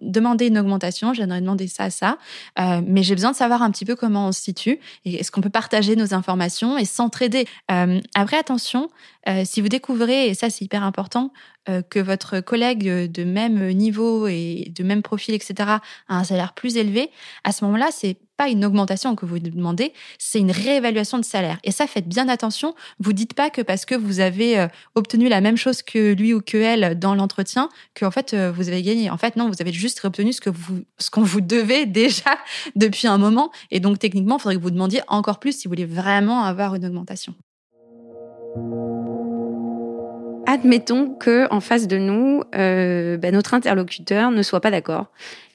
demander 0.00 0.46
une 0.46 0.58
augmentation. 0.58 1.12
J'aimerais 1.14 1.40
demander 1.40 1.66
ça, 1.68 1.90
ça. 1.90 2.18
Euh, 2.58 2.80
mais 2.86 3.02
j'ai 3.02 3.14
besoin 3.14 3.32
de 3.32 3.36
savoir 3.36 3.62
un 3.62 3.70
petit 3.70 3.84
peu 3.84 3.96
comment 3.96 4.28
on 4.28 4.32
se 4.32 4.40
situe. 4.40 4.78
Et 5.04 5.16
est-ce 5.16 5.30
qu'on 5.30 5.40
peut 5.40 5.50
partager 5.50 5.96
nos 5.96 6.14
informations 6.14 6.47
et 6.78 6.84
s'entraider. 6.84 7.46
Euh, 7.70 8.00
après, 8.14 8.36
attention, 8.36 8.90
euh, 9.28 9.42
si 9.44 9.60
vous 9.60 9.68
découvrez, 9.68 10.28
et 10.28 10.34
ça 10.34 10.50
c'est 10.50 10.64
hyper 10.64 10.82
important, 10.82 11.32
euh, 11.68 11.82
que 11.82 11.98
votre 11.98 12.40
collègue 12.40 13.10
de 13.10 13.24
même 13.24 13.70
niveau 13.72 14.26
et 14.26 14.72
de 14.74 14.84
même 14.84 15.02
profil, 15.02 15.34
etc., 15.34 15.54
a 15.68 15.80
un 16.08 16.24
salaire 16.24 16.54
plus 16.54 16.76
élevé, 16.76 17.10
à 17.44 17.52
ce 17.52 17.64
moment-là, 17.64 17.88
c'est 17.92 18.16
pas 18.38 18.48
une 18.48 18.64
augmentation 18.64 19.14
que 19.14 19.26
vous 19.26 19.38
demandez, 19.38 19.92
c'est 20.18 20.38
une 20.38 20.50
réévaluation 20.50 21.18
de 21.18 21.24
salaire. 21.24 21.58
Et 21.64 21.72
ça, 21.72 21.86
faites 21.86 22.08
bien 22.08 22.28
attention. 22.30 22.74
Vous 22.98 23.12
dites 23.12 23.34
pas 23.34 23.50
que 23.50 23.60
parce 23.60 23.84
que 23.84 23.94
vous 23.94 24.20
avez 24.20 24.66
obtenu 24.94 25.28
la 25.28 25.42
même 25.42 25.58
chose 25.58 25.82
que 25.82 26.14
lui 26.14 26.32
ou 26.32 26.40
que 26.40 26.56
elle 26.56 26.98
dans 26.98 27.14
l'entretien, 27.14 27.68
que 27.94 28.06
en 28.06 28.10
fait 28.10 28.34
vous 28.34 28.68
avez 28.68 28.82
gagné. 28.82 29.10
En 29.10 29.18
fait, 29.18 29.36
non, 29.36 29.48
vous 29.48 29.60
avez 29.60 29.72
juste 29.72 30.02
obtenu 30.04 30.32
ce 30.32 30.40
que 30.40 30.50
vous, 30.50 30.80
ce 30.98 31.10
qu'on 31.10 31.22
vous 31.22 31.42
devait 31.42 31.84
déjà 31.98 32.38
depuis 32.76 33.08
un 33.08 33.18
moment. 33.18 33.50
Et 33.70 33.80
donc 33.80 33.98
techniquement, 33.98 34.36
il 34.38 34.40
faudrait 34.40 34.56
que 34.56 34.62
vous 34.62 34.70
demandiez 34.70 35.02
encore 35.08 35.38
plus 35.38 35.52
si 35.52 35.68
vous 35.68 35.72
voulez 35.72 35.84
vraiment 35.84 36.44
avoir 36.44 36.74
une 36.74 36.86
augmentation. 36.86 37.34
Admettons 40.46 41.10
que 41.10 41.46
en 41.52 41.60
face 41.60 41.86
de 41.86 41.98
nous, 41.98 42.42
euh, 42.54 43.18
bah, 43.18 43.30
notre 43.30 43.52
interlocuteur 43.52 44.30
ne 44.30 44.42
soit 44.42 44.60
pas 44.60 44.70
d'accord. 44.70 45.08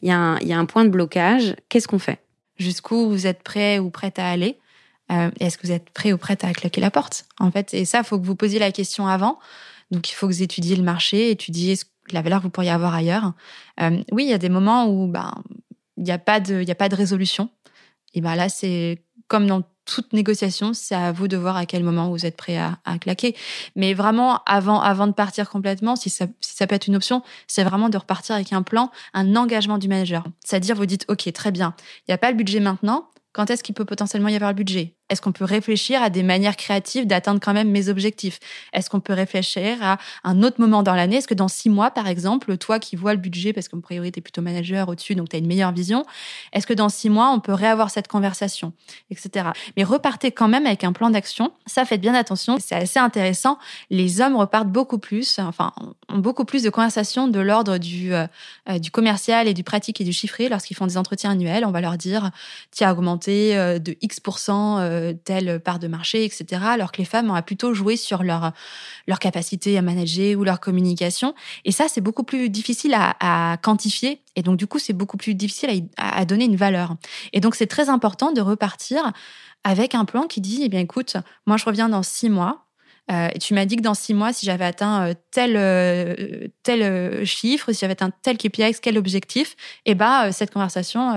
Il 0.04 0.10
y, 0.10 0.12
a 0.12 0.60
un 0.60 0.66
point 0.66 0.86
de 0.86 0.90
blocage. 0.90 1.56
Qu'est-ce 1.68 1.88
qu'on 1.88 1.98
fait? 1.98 2.23
Jusqu'où 2.58 3.10
vous 3.10 3.28
êtes 3.28 3.44
prêt 3.44 3.80
ou 3.80 3.90
prête 3.90 4.20
à 4.20 4.30
aller 4.30 4.60
euh, 5.12 5.32
Est-ce 5.40 5.58
que 5.58 5.68
vous 5.68 5.74
êtes 5.74 5.90
prêt 5.90 6.14
ou 6.14 6.18
prête 6.18 6.44
à 6.44 6.54
claquer 6.54 6.82
la 6.82 6.92
porte 6.92 7.26
En 7.40 7.52
fait, 7.52 7.74
et 7.74 7.86
ça, 7.86 8.04
faut 8.04 8.20
que 8.20 8.26
vous 8.26 8.36
posiez 8.36 8.60
la 8.60 8.72
question 8.72 9.08
avant. 9.08 9.40
Donc, 9.92 10.10
il 10.10 10.14
faut 10.14 10.28
que 10.28 10.34
vous 10.34 10.44
étudiez 10.44 10.76
le 10.76 10.84
marché, 10.84 11.32
étudiez 11.32 11.76
la 12.12 12.22
valeur 12.22 12.40
que 12.40 12.44
vous 12.44 12.50
pourriez 12.50 12.72
avoir 12.72 12.94
ailleurs. 12.94 13.34
Euh, 13.82 14.04
oui, 14.12 14.26
il 14.26 14.30
y 14.30 14.34
a 14.34 14.38
des 14.38 14.50
moments 14.50 14.88
où 14.88 15.08
ben, 15.08 15.34
il 15.98 16.04
n'y 16.04 16.12
a, 16.12 16.18
pas 16.18 16.40
de, 16.40 16.70
a 16.70 16.76
pas 16.76 16.90
de 16.90 16.96
résolution. 16.96 17.50
Et 18.14 18.22
ben 18.22 18.36
là, 18.36 18.50
c'est 18.50 19.02
comme 19.28 19.48
dans 19.48 19.64
toute 19.86 20.14
négociation, 20.14 20.74
c'est 20.74 20.96
à 20.96 21.12
vous 21.12 21.28
de 21.28 21.38
voir 21.38 21.58
à 21.58 21.66
quel 21.66 21.84
moment 21.84 22.10
vous 22.10 22.26
êtes 22.26 22.38
prêt 22.38 22.58
à, 22.58 22.78
claquer. 23.00 23.36
Mais 23.76 23.94
vraiment, 23.94 24.42
avant, 24.46 24.80
avant 24.80 25.08
de 25.08 25.14
partir 25.14 25.50
complètement, 25.50 25.96
si 25.96 26.10
ça, 26.10 26.26
si 26.42 26.56
ça 26.56 26.68
peut 26.68 26.76
être 26.76 26.88
une 26.88 26.96
option, 26.96 27.22
c'est 27.48 27.64
vraiment 27.64 27.90
de 27.90 27.98
repartir 27.98 28.36
avec 28.36 28.54
un 28.54 28.62
plan, 28.62 28.92
un 29.14 29.36
engagement 29.36 29.78
du 29.78 29.88
manager. 29.88 30.24
C'est-à-dire, 30.44 30.76
vous 30.76 30.86
dites, 30.86 31.06
OK, 31.10 31.32
très 31.34 31.52
bien, 31.52 31.76
il 32.08 32.12
n'y 32.12 32.14
a 32.14 32.18
pas 32.18 32.32
le 32.32 32.38
budget 32.38 32.60
maintenant. 32.60 33.10
Quand 33.34 33.50
est-ce 33.50 33.64
qu'il 33.64 33.74
peut 33.74 33.86
potentiellement 33.86 34.30
y 34.30 34.36
avoir 34.36 34.52
le 34.52 34.56
budget? 34.56 34.96
Est-ce 35.10 35.22
qu'on 35.22 35.32
peut 35.32 35.46
réfléchir 35.46 36.02
à 36.02 36.10
des 36.10 36.24
manières 36.24 36.56
créatives 36.56 37.06
d'atteindre 37.06 37.40
quand 37.42 37.54
même 37.54 37.70
mes 37.70 37.90
objectifs? 37.90 38.40
Est-ce 38.72 38.90
qu'on 38.90 39.00
peut 39.00 39.14
réfléchir 39.14 39.78
à 39.82 39.98
un 40.24 40.44
autre 40.44 40.60
moment 40.60 40.82
dans 40.82 40.96
l'année? 40.96 41.18
Est-ce 41.18 41.28
que 41.28 41.34
dans 41.34 41.48
six 41.48 41.70
mois, 41.70 41.92
par 41.92 42.08
exemple, 42.08 42.58
toi 42.58 42.80
qui 42.80 42.96
vois 42.96 43.14
le 43.14 43.20
budget, 43.20 43.54
parce 43.54 43.68
qu'en 43.68 43.82
priorité, 43.82 44.14
tu 44.14 44.20
es 44.20 44.22
plutôt 44.22 44.42
manager 44.42 44.88
au-dessus, 44.90 45.16
donc 45.16 45.30
tu 45.30 45.36
as 45.36 45.40
une 45.40 45.48
meilleure 45.48 45.72
vision, 45.72 46.06
est-ce 46.54 46.66
que 46.66 46.74
dans 46.74 46.90
six 46.90 47.10
mois, 47.10 47.32
on 47.32 47.40
peut 47.40 47.54
réavoir 47.54 47.90
cette 47.90 48.08
conversation, 48.08 48.74
etc. 49.12 49.50
Mais 49.78 49.84
repartez 49.84 50.32
quand 50.32 50.48
même 50.48 50.66
avec 50.66 50.84
un 50.84 50.94
plan 50.94 51.10
d'action. 51.10 51.52
Ça, 51.66 51.86
faites 51.86 52.02
bien 52.02 52.14
attention. 52.14 52.58
C'est 52.60 52.76
assez 52.76 53.00
intéressant. 53.00 53.60
Les 53.90 54.22
hommes 54.22 54.36
repartent 54.36 54.70
beaucoup 54.70 55.00
plus, 55.00 55.38
enfin, 55.40 55.74
ont 56.10 56.18
beaucoup 56.18 56.46
plus 56.46 56.64
de 56.64 56.70
conversations 56.70 57.28
de 57.28 57.40
l'ordre 57.40 57.78
du, 57.78 58.14
euh, 58.14 58.26
euh, 58.70 58.80
du 58.80 58.92
commercial 58.92 59.48
et 59.48 59.54
du 59.54 59.64
pratique 59.64 60.00
et 60.02 60.04
du 60.04 60.14
chiffré 60.14 60.50
lorsqu'ils 60.50 60.76
font 60.76 60.88
des 60.88 60.98
entretiens 60.98 61.32
annuels. 61.32 61.66
On 61.66 61.72
va 61.72 61.82
leur 61.82 61.98
dire, 61.98 62.32
tu 62.76 62.84
as 62.84 62.92
augmenté 62.92 63.56
euh, 63.58 63.80
de 63.80 63.96
X% 64.02 65.03
telle 65.12 65.60
part 65.60 65.80
de 65.80 65.88
marché, 65.88 66.26
etc. 66.26 66.62
Alors 66.66 66.92
que 66.92 66.98
les 66.98 67.06
femmes 67.06 67.30
ont 67.30 67.42
plutôt 67.42 67.74
joué 67.74 67.98
sur 67.98 68.24
leur, 68.24 68.52
leur 69.08 69.20
capacité 69.20 69.78
à 69.78 69.82
manager 69.82 70.38
ou 70.38 70.44
leur 70.44 70.60
communication. 70.60 71.36
Et 71.66 71.72
ça, 71.72 71.86
c'est 71.88 72.02
beaucoup 72.02 72.24
plus 72.24 72.50
difficile 72.50 72.96
à, 72.96 73.58
quantifier. 73.62 74.22
Et 74.36 74.42
donc, 74.42 74.58
du 74.58 74.68
coup, 74.68 74.80
c'est 74.80 74.94
beaucoup 74.94 75.18
plus 75.18 75.36
difficile 75.36 75.90
à, 75.98 76.20
à 76.20 76.26
donner 76.26 76.46
une 76.46 76.56
valeur. 76.56 76.96
Et 77.34 77.40
donc, 77.40 77.56
c'est 77.56 77.68
très 77.68 77.90
important 77.90 78.32
de 78.32 78.42
repartir 78.42 79.12
avec 79.64 79.96
un 79.96 80.06
plan 80.06 80.24
qui 80.24 80.42
dit, 80.42 80.62
eh 80.64 80.70
bien, 80.70 80.80
écoute, 80.80 81.18
moi, 81.46 81.58
je 81.58 81.66
reviens 81.66 81.90
dans 81.90 82.04
six 82.04 82.30
mois. 82.30 82.66
Euh, 83.12 83.28
tu 83.42 83.54
m'as 83.54 83.66
dit 83.66 83.76
que 83.76 83.82
dans 83.82 83.94
six 83.94 84.14
mois, 84.14 84.32
si 84.32 84.46
j'avais 84.46 84.64
atteint 84.64 85.08
euh, 85.08 85.14
tel 85.32 85.56
euh, 85.58 86.48
tel 86.64 87.26
chiffre, 87.26 87.72
si 87.74 87.80
j'avais 87.80 87.94
atteint 87.94 88.12
tel 88.22 88.38
KPI, 88.38 88.76
quel 88.82 88.98
objectif, 88.98 89.56
eh 89.86 89.94
ben 89.94 90.32
cette 90.32 90.52
conversation 90.52 91.14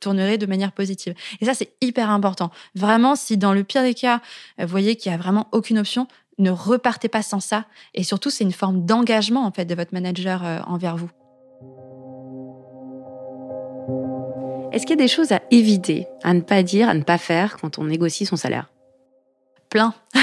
tournerait 0.00 0.38
de 0.38 0.46
manière 0.46 0.72
positive. 0.72 1.14
Et 1.40 1.46
ça, 1.46 1.54
c'est 1.54 1.72
hyper 1.80 2.10
important. 2.10 2.50
Vraiment, 2.74 3.16
si 3.16 3.36
dans 3.36 3.52
le 3.52 3.64
pire 3.64 3.82
des 3.82 3.94
cas, 3.94 4.20
vous 4.58 4.66
voyez 4.68 4.96
qu'il 4.96 5.10
y 5.10 5.14
a 5.14 5.18
vraiment 5.18 5.48
aucune 5.52 5.78
option, 5.78 6.06
ne 6.38 6.50
repartez 6.50 7.08
pas 7.08 7.22
sans 7.22 7.40
ça. 7.40 7.64
Et 7.94 8.02
surtout, 8.02 8.30
c'est 8.30 8.44
une 8.44 8.52
forme 8.52 8.84
d'engagement 8.84 9.46
en 9.46 9.50
fait 9.50 9.64
de 9.64 9.74
votre 9.74 9.94
manager 9.94 10.42
envers 10.66 10.96
vous. 10.96 11.10
Est-ce 14.72 14.86
qu'il 14.86 14.96
y 14.96 15.00
a 15.00 15.04
des 15.04 15.08
choses 15.08 15.32
à 15.32 15.40
éviter, 15.50 16.06
à 16.22 16.32
ne 16.32 16.40
pas 16.40 16.62
dire, 16.62 16.88
à 16.88 16.94
ne 16.94 17.02
pas 17.02 17.18
faire 17.18 17.56
quand 17.56 17.78
on 17.78 17.84
négocie 17.84 18.26
son 18.26 18.36
salaire? 18.36 18.70
Plein. 19.68 19.94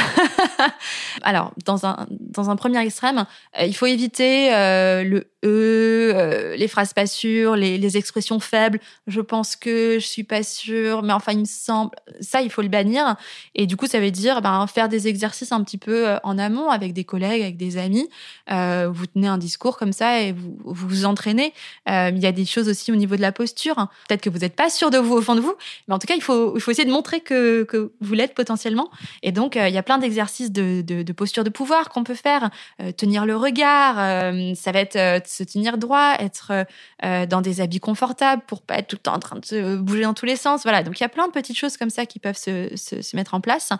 Alors, 1.22 1.54
dans 1.66 1.86
un, 1.86 2.08
dans 2.10 2.50
un 2.50 2.56
premier 2.56 2.80
extrême, 2.80 3.26
euh, 3.60 3.66
il 3.66 3.76
faut 3.76 3.86
éviter 3.86 4.54
euh, 4.54 5.04
le 5.04 5.28
E, 5.46 6.12
euh, 6.16 6.56
les 6.56 6.68
phrases 6.68 6.94
pas 6.94 7.06
sûres, 7.06 7.56
les, 7.56 7.98
expressions 7.98 8.40
faibles. 8.40 8.80
Je 9.06 9.22
pense 9.22 9.56
que, 9.56 9.98
je 10.00 10.06
suis 10.06 10.24
pas 10.24 10.44
sûre, 10.44 11.04
mais 11.04 11.14
enfin, 11.14 11.32
il 11.32 11.40
me 11.40 11.46
semble. 11.46 11.92
Ça, 12.20 12.42
il 12.42 12.50
faut 12.50 12.62
le 12.62 12.68
bannir. 12.68 13.16
Et 13.56 13.66
du 13.66 13.78
coup, 13.78 13.88
ça 13.88 14.00
veut 14.00 14.12
dire 14.12 14.42
ben, 14.42 14.66
faire 14.68 14.90
des 14.90 15.08
exercices 15.08 15.52
un 15.52 15.64
petit 15.64 15.78
peu 15.78 16.16
en 16.24 16.38
amont 16.38 16.70
avec 16.70 16.94
des 16.94 17.06
collègues, 17.06 17.42
avec 17.42 17.58
des 17.58 17.78
amis. 17.78 18.10
vous 18.50 19.06
tenez 19.06 19.28
un 19.28 19.38
discours 19.38 19.78
comme 19.78 19.94
ça 19.94 20.22
et 20.22 20.34
vous 20.34 20.58
vous, 20.66 21.06
entraînez. 21.06 21.54
il 21.88 22.20
y 22.20 22.26
a 22.26 22.32
des 22.32 22.46
choses 22.46 22.68
aussi 22.68 22.92
au 22.92 22.96
niveau 22.96 23.16
de 23.16 23.22
la 23.22 23.32
posture. 23.32 23.88
Peut-être 24.08 24.22
que 24.22 24.30
vous 24.30 24.40
n'êtes 24.40 24.56
pas 24.56 24.70
sûr 24.70 24.90
de 24.90 24.98
vous 24.98 25.16
au 25.16 25.22
fond 25.22 25.36
de 25.36 25.42
vous, 25.42 25.56
mais 25.88 25.94
en 25.94 26.00
tout 26.00 26.08
cas, 26.08 26.16
il 26.16 26.24
faut, 26.24 26.58
il 26.58 26.62
faut 26.62 26.72
essayer 26.72 26.88
de 26.88 26.94
montrer 26.94 27.22
que, 27.22 27.64
que 27.64 27.94
vous 28.02 28.14
l'êtes 28.14 28.34
potentiellement. 28.34 28.90
Et 29.24 29.32
donc, 29.32 29.56
il 29.56 29.74
y 29.74 29.78
a 29.78 29.84
plein 29.84 29.98
d'exercices 29.98 30.47
de, 30.52 30.82
de, 30.82 31.14
posture 31.14 31.44
de 31.44 31.50
pouvoir 31.50 31.90
qu'on 31.90 32.04
peut 32.04 32.16
faire, 32.16 32.50
euh, 32.82 32.92
tenir 32.92 33.26
le 33.26 33.36
regard, 33.36 33.96
euh, 34.00 34.54
ça 34.56 34.72
va 34.72 34.80
être 34.80 34.96
euh, 34.96 35.20
se 35.26 35.44
tenir 35.44 35.78
droit, 35.78 36.16
être 36.20 36.66
dans 37.02 37.42
des 37.42 37.62
habits 37.62 37.80
confortables 37.80 38.42
pour 38.48 38.62
pas 38.62 38.80
être 38.80 38.88
tout 38.88 38.96
le 38.96 39.02
temps 39.02 39.14
en 39.14 39.20
train 39.20 39.38
de 39.38 39.46
se 39.46 39.76
bouger 39.78 40.04
dans 40.04 40.14
tous 40.14 40.26
les 40.26 40.36
sens. 40.36 40.64
Voilà, 40.64 40.84
donc 40.84 41.00
il 41.00 41.04
y 41.04 41.06
a 41.06 41.10
plein 41.10 41.28
de 41.28 41.32
petites 41.32 41.58
choses 41.58 41.78
comme 41.78 41.90
ça 41.90 42.06
qui 42.06 42.20
peuvent 42.20 42.38
se, 42.38 42.76
se 42.76 43.16
mettre 43.16 43.34
en 43.34 43.42
place. 43.42 43.72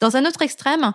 Dans 0.00 0.16
un 0.16 0.24
autre 0.24 0.42
extrême, 0.42 0.92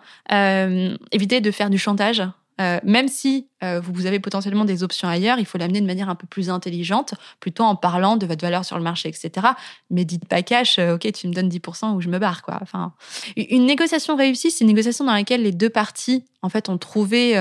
éviter 1.11 1.41
de 1.41 1.51
faire 1.51 1.69
du 1.69 1.77
chantage. 1.77 2.23
Euh, 2.61 2.79
même 2.83 3.07
si 3.07 3.47
euh, 3.63 3.81
vous 3.83 4.05
avez 4.05 4.19
potentiellement 4.19 4.65
des 4.65 4.83
options 4.83 5.07
ailleurs, 5.07 5.39
il 5.39 5.45
faut 5.45 5.57
l'amener 5.57 5.81
de 5.81 5.85
manière 5.85 6.09
un 6.09 6.15
peu 6.15 6.27
plus 6.27 6.49
intelligente, 6.49 7.15
plutôt 7.39 7.63
en 7.63 7.75
parlant 7.75 8.17
de 8.17 8.25
votre 8.25 8.41
valeur 8.41 8.65
sur 8.65 8.77
le 8.77 8.83
marché, 8.83 9.09
etc. 9.09 9.47
Mais 9.89 10.05
dites 10.05 10.25
pas 10.25 10.43
cash, 10.43 10.77
euh, 10.77 10.95
ok, 10.95 11.11
tu 11.11 11.27
me 11.27 11.33
donnes 11.33 11.49
10% 11.49 11.95
ou 11.95 12.01
je 12.01 12.09
me 12.09 12.19
barre, 12.19 12.43
quoi. 12.43 12.59
Enfin, 12.61 12.93
une 13.35 13.65
négociation 13.65 14.15
réussie, 14.15 14.51
c'est 14.51 14.61
une 14.61 14.67
négociation 14.67 15.05
dans 15.05 15.13
laquelle 15.13 15.41
les 15.41 15.51
deux 15.51 15.69
parties, 15.69 16.23
en 16.43 16.49
fait, 16.49 16.69
ont 16.69 16.77
trouvé 16.77 17.35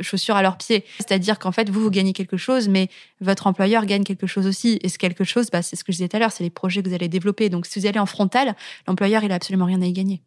chaussures 0.00 0.36
à 0.36 0.42
leurs 0.42 0.56
pieds. 0.56 0.84
C'est-à-dire 0.98 1.38
qu'en 1.38 1.52
fait, 1.52 1.68
vous, 1.68 1.80
vous 1.80 1.90
gagnez 1.90 2.12
quelque 2.12 2.36
chose, 2.36 2.68
mais 2.68 2.88
votre 3.20 3.46
employeur 3.46 3.86
gagne 3.86 4.04
quelque 4.04 4.26
chose 4.26 4.46
aussi. 4.46 4.78
Et 4.82 4.88
ce 4.88 4.98
quelque 4.98 5.24
chose, 5.24 5.50
bah, 5.50 5.62
c'est 5.62 5.76
ce 5.76 5.82
que 5.84 5.92
je 5.92 5.98
disais 5.98 6.08
tout 6.08 6.16
à 6.16 6.20
l'heure, 6.20 6.32
c'est 6.32 6.44
les 6.44 6.50
projets 6.50 6.82
que 6.82 6.88
vous 6.88 6.94
allez 6.94 7.08
développer. 7.08 7.48
Donc, 7.48 7.66
si 7.66 7.80
vous 7.80 7.86
allez 7.86 7.98
en 7.98 8.06
frontal, 8.06 8.54
l'employeur, 8.86 9.24
il 9.24 9.32
a 9.32 9.34
absolument 9.34 9.64
rien 9.64 9.82
à 9.82 9.86
y 9.86 9.92
gagner. 9.92 10.22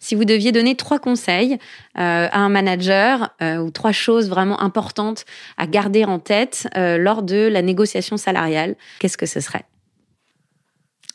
Si 0.00 0.14
vous 0.14 0.24
deviez 0.24 0.52
donner 0.52 0.74
trois 0.76 0.98
conseils 0.98 1.54
euh, 1.54 2.28
à 2.30 2.38
un 2.38 2.48
manager 2.48 3.34
euh, 3.42 3.56
ou 3.58 3.70
trois 3.70 3.92
choses 3.92 4.28
vraiment 4.28 4.60
importantes 4.60 5.24
à 5.56 5.66
garder 5.66 6.04
en 6.04 6.18
tête 6.18 6.68
euh, 6.76 6.98
lors 6.98 7.22
de 7.22 7.48
la 7.48 7.62
négociation 7.62 8.16
salariale, 8.16 8.76
qu'est-ce 8.98 9.16
que 9.16 9.26
ce 9.26 9.40
serait? 9.40 9.64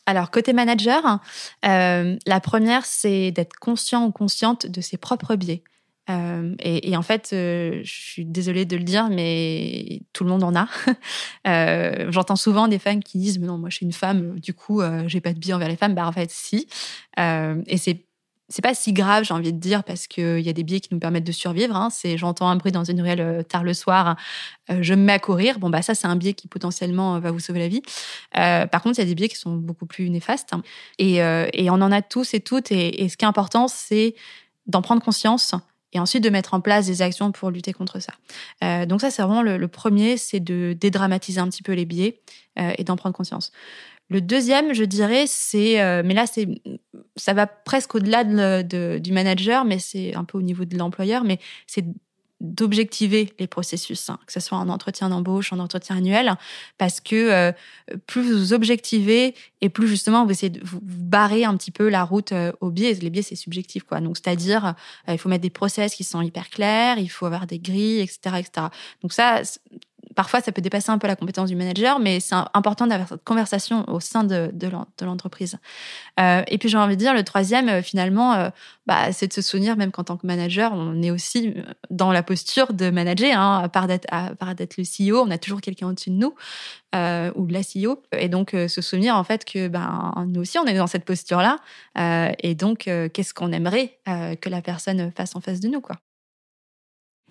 Alors, 0.05 0.31
côté 0.31 0.53
manager, 0.53 1.19
la 1.61 2.39
première, 2.41 2.83
c'est 2.83 3.29
d'être 3.29 3.53
conscient 3.57 4.05
ou 4.05 4.11
consciente 4.11 4.65
de 4.65 4.81
ses 4.81 4.97
propres 4.97 5.35
biais. 5.35 5.61
Et, 6.07 6.97
en 6.97 7.03
fait, 7.03 7.27
je 7.31 7.81
suis 7.83 8.25
désolée 8.25 8.65
de 8.65 8.75
le 8.75 8.81
dire, 8.81 9.09
mais 9.11 10.01
tout 10.11 10.23
le 10.23 10.31
monde 10.31 10.43
en 10.43 10.55
a. 10.55 10.67
J'entends 12.09 12.37
souvent 12.37 12.67
des 12.67 12.79
femmes 12.79 13.03
qui 13.03 13.19
disent, 13.19 13.37
mais 13.37 13.45
non, 13.45 13.59
moi 13.59 13.69
je 13.69 13.75
suis 13.75 13.85
une 13.85 13.93
femme, 13.93 14.39
du 14.39 14.55
coup, 14.55 14.81
j'ai 15.05 15.21
pas 15.21 15.33
de 15.33 15.37
biais 15.37 15.53
envers 15.53 15.69
les 15.69 15.75
femmes. 15.75 15.93
Bah 15.93 16.07
en 16.07 16.11
fait, 16.11 16.31
si. 16.31 16.67
et 17.19 17.77
c'est 17.77 18.08
c'est 18.49 18.63
pas 18.63 18.73
si 18.73 18.93
grave, 18.93 19.23
j'ai 19.23 19.33
envie 19.33 19.53
de 19.53 19.59
dire, 19.59 19.83
parce 19.83 20.07
qu'il 20.07 20.39
y 20.39 20.49
a 20.49 20.53
des 20.53 20.63
biais 20.63 20.79
qui 20.79 20.89
nous 20.91 20.99
permettent 20.99 21.23
de 21.23 21.31
survivre. 21.31 21.75
Hein. 21.75 21.89
C'est 21.91 22.17
j'entends 22.17 22.49
un 22.49 22.55
bruit 22.55 22.71
dans 22.71 22.83
une 22.83 22.99
ruelle 23.01 23.21
euh, 23.21 23.43
tard 23.43 23.63
le 23.63 23.75
soir, 23.75 24.17
euh, 24.71 24.79
je 24.81 24.93
me 24.95 25.03
mets 25.03 25.13
à 25.13 25.19
courir. 25.19 25.59
Bon, 25.59 25.69
bah 25.69 25.83
ça, 25.83 25.93
c'est 25.93 26.07
un 26.07 26.15
biais 26.15 26.33
qui 26.33 26.47
potentiellement 26.47 27.15
euh, 27.15 27.19
va 27.19 27.31
vous 27.31 27.39
sauver 27.39 27.59
la 27.59 27.67
vie. 27.67 27.81
par 28.33 28.81
contre, 28.81 28.97
il 28.97 29.01
y 29.01 29.05
a 29.05 29.05
des 29.05 29.15
biais 29.15 29.29
qui 29.29 29.35
sont 29.35 29.55
beaucoup 29.55 29.85
plus 29.85 30.09
néfastes. 30.09 30.53
Hein. 30.53 30.63
Et, 30.97 31.21
on 31.69 31.81
en 31.81 31.91
a 31.91 32.01
tous 32.01 32.33
et 32.33 32.39
toutes. 32.39 32.71
Et, 32.71 33.07
ce 33.07 33.17
qui 33.17 33.25
est 33.25 33.27
important, 33.27 33.67
c'est 33.67 34.15
d'en 34.65 34.81
prendre 34.81 35.01
conscience 35.03 35.53
et 35.93 35.99
ensuite 35.99 36.23
de 36.23 36.29
mettre 36.29 36.53
en 36.53 36.61
place 36.61 36.85
des 36.85 37.01
actions 37.01 37.31
pour 37.31 37.49
lutter 37.49 37.73
contre 37.73 37.99
ça. 37.99 38.13
donc 38.85 39.01
ça, 39.01 39.11
c'est 39.11 39.21
vraiment 39.21 39.41
le, 39.41 39.57
le 39.57 39.67
premier, 39.67 40.17
c'est 40.17 40.39
de 40.39 40.75
dédramatiser 40.79 41.39
un 41.39 41.49
petit 41.49 41.63
peu 41.63 41.73
les 41.73 41.85
biais 41.85 42.19
et 42.57 42.83
d'en 42.83 42.95
prendre 42.95 43.15
conscience. 43.15 43.51
Le 44.09 44.21
deuxième, 44.21 44.73
je 44.73 44.83
dirais, 44.83 45.25
c'est, 45.27 45.81
euh, 45.81 46.01
mais 46.03 46.15
là, 46.15 46.25
c'est, 46.25 46.47
ça 47.19 47.33
va 47.33 47.47
presque 47.47 47.95
au-delà 47.95 48.23
de, 48.23 48.97
du 48.97 49.11
manager, 49.11 49.65
mais 49.65 49.79
c'est 49.79 50.15
un 50.15 50.23
peu 50.23 50.37
au 50.37 50.41
niveau 50.41 50.65
de 50.65 50.77
l'employeur, 50.77 51.23
mais 51.23 51.39
c'est 51.67 51.85
d'objectiver 52.41 53.33
les 53.37 53.47
processus, 53.47 54.09
hein, 54.09 54.17
que 54.25 54.31
ce 54.31 54.39
soit 54.39 54.57
en 54.57 54.69
entretien 54.69 55.09
d'embauche, 55.09 55.51
en 55.51 55.59
entretien 55.59 55.97
annuel, 55.97 56.35
parce 56.77 57.01
que 57.01 57.15
euh, 57.15 57.51
plus 58.07 58.31
vous 58.31 58.53
objectivez 58.53 59.35
et 59.59 59.67
plus 59.67 59.89
justement 59.89 60.23
vous 60.23 60.31
essayez 60.31 60.49
de 60.49 60.61
vous, 60.63 60.79
barrer 60.81 61.43
un 61.43 61.57
petit 61.57 61.71
peu 61.71 61.89
la 61.89 62.05
route 62.05 62.31
euh, 62.31 62.53
aux 62.61 62.69
biais. 62.69 62.93
Les 62.93 63.09
biais, 63.09 63.23
c'est 63.23 63.35
subjectif, 63.35 63.83
quoi. 63.83 63.99
Donc, 63.99 64.15
c'est-à-dire, 64.15 64.73
il 65.09 65.17
faut 65.17 65.27
mettre 65.27 65.41
des 65.41 65.49
process 65.49 65.93
qui 65.95 66.05
sont 66.05 66.21
hyper 66.21 66.49
clairs, 66.49 66.97
il 66.97 67.09
faut 67.09 67.25
avoir 67.25 67.45
des 67.45 67.59
grilles, 67.59 67.99
etc., 67.99 68.37
etc. 68.39 68.67
Donc 69.01 69.11
ça, 69.11 69.41
parfois, 70.15 70.41
ça 70.41 70.51
peut 70.51 70.61
dépasser 70.61 70.89
un 70.91 70.97
peu 70.97 71.07
la 71.07 71.15
compétence 71.15 71.49
du 71.49 71.55
manager, 71.55 71.99
mais 71.99 72.19
c'est 72.19 72.35
important 72.53 72.87
d'avoir 72.87 73.09
cette 73.09 73.23
conversation 73.23 73.87
au 73.89 73.99
sein 73.99 74.23
de, 74.23 74.51
l'entreprise. 75.01 75.57
Euh, 76.19 76.43
et 76.47 76.57
puis, 76.57 76.69
j'ai 76.69 76.77
envie 76.77 76.95
de 76.95 77.01
dire, 77.01 77.13
le 77.13 77.23
troisième, 77.23 77.69
euh, 77.69 77.81
finalement, 77.81 78.33
euh, 78.33 78.49
bah, 78.85 79.11
c'est 79.11 79.27
de 79.27 79.33
se 79.33 79.41
souvenir, 79.41 79.77
même 79.77 79.91
qu'en 79.91 80.03
tant 80.03 80.17
que 80.17 80.25
manager, 80.25 80.71
on 80.73 81.01
est 81.01 81.11
aussi 81.11 81.53
dans 81.89 82.11
la 82.11 82.23
posture 82.23 82.73
de 82.73 82.89
manager. 82.89 83.37
Hein, 83.39 83.61
à 83.63 83.69
part 83.69 83.87
d'être 83.87 84.77
le 84.77 84.83
CEO, 84.83 85.23
on 85.25 85.31
a 85.31 85.37
toujours 85.37 85.61
quelqu'un 85.61 85.87
au-dessus 85.87 86.09
de 86.09 86.15
nous, 86.15 86.33
ou 86.93 87.45
de 87.45 87.53
la 87.53 87.61
CEO. 87.61 88.01
Et 88.11 88.29
donc, 88.29 88.51
se 88.51 88.81
souvenir, 88.81 89.15
en 89.15 89.23
fait, 89.23 89.45
que 89.45 89.67
ben, 89.67 90.13
nous 90.27 90.41
aussi, 90.41 90.57
on 90.57 90.65
est 90.65 90.77
dans 90.77 90.87
cette 90.87 91.05
posture-là. 91.05 91.57
et 92.41 92.55
donc, 92.55 92.89
qu'est-ce 93.13 93.33
qu'on 93.33 93.51
aimerait 93.51 93.99
que 94.05 94.49
la 94.49 94.61
personne 94.61 95.11
fasse 95.15 95.35
en 95.35 95.41
face 95.41 95.59
de 95.59 95.67
nous, 95.67 95.81
quoi. 95.81 95.97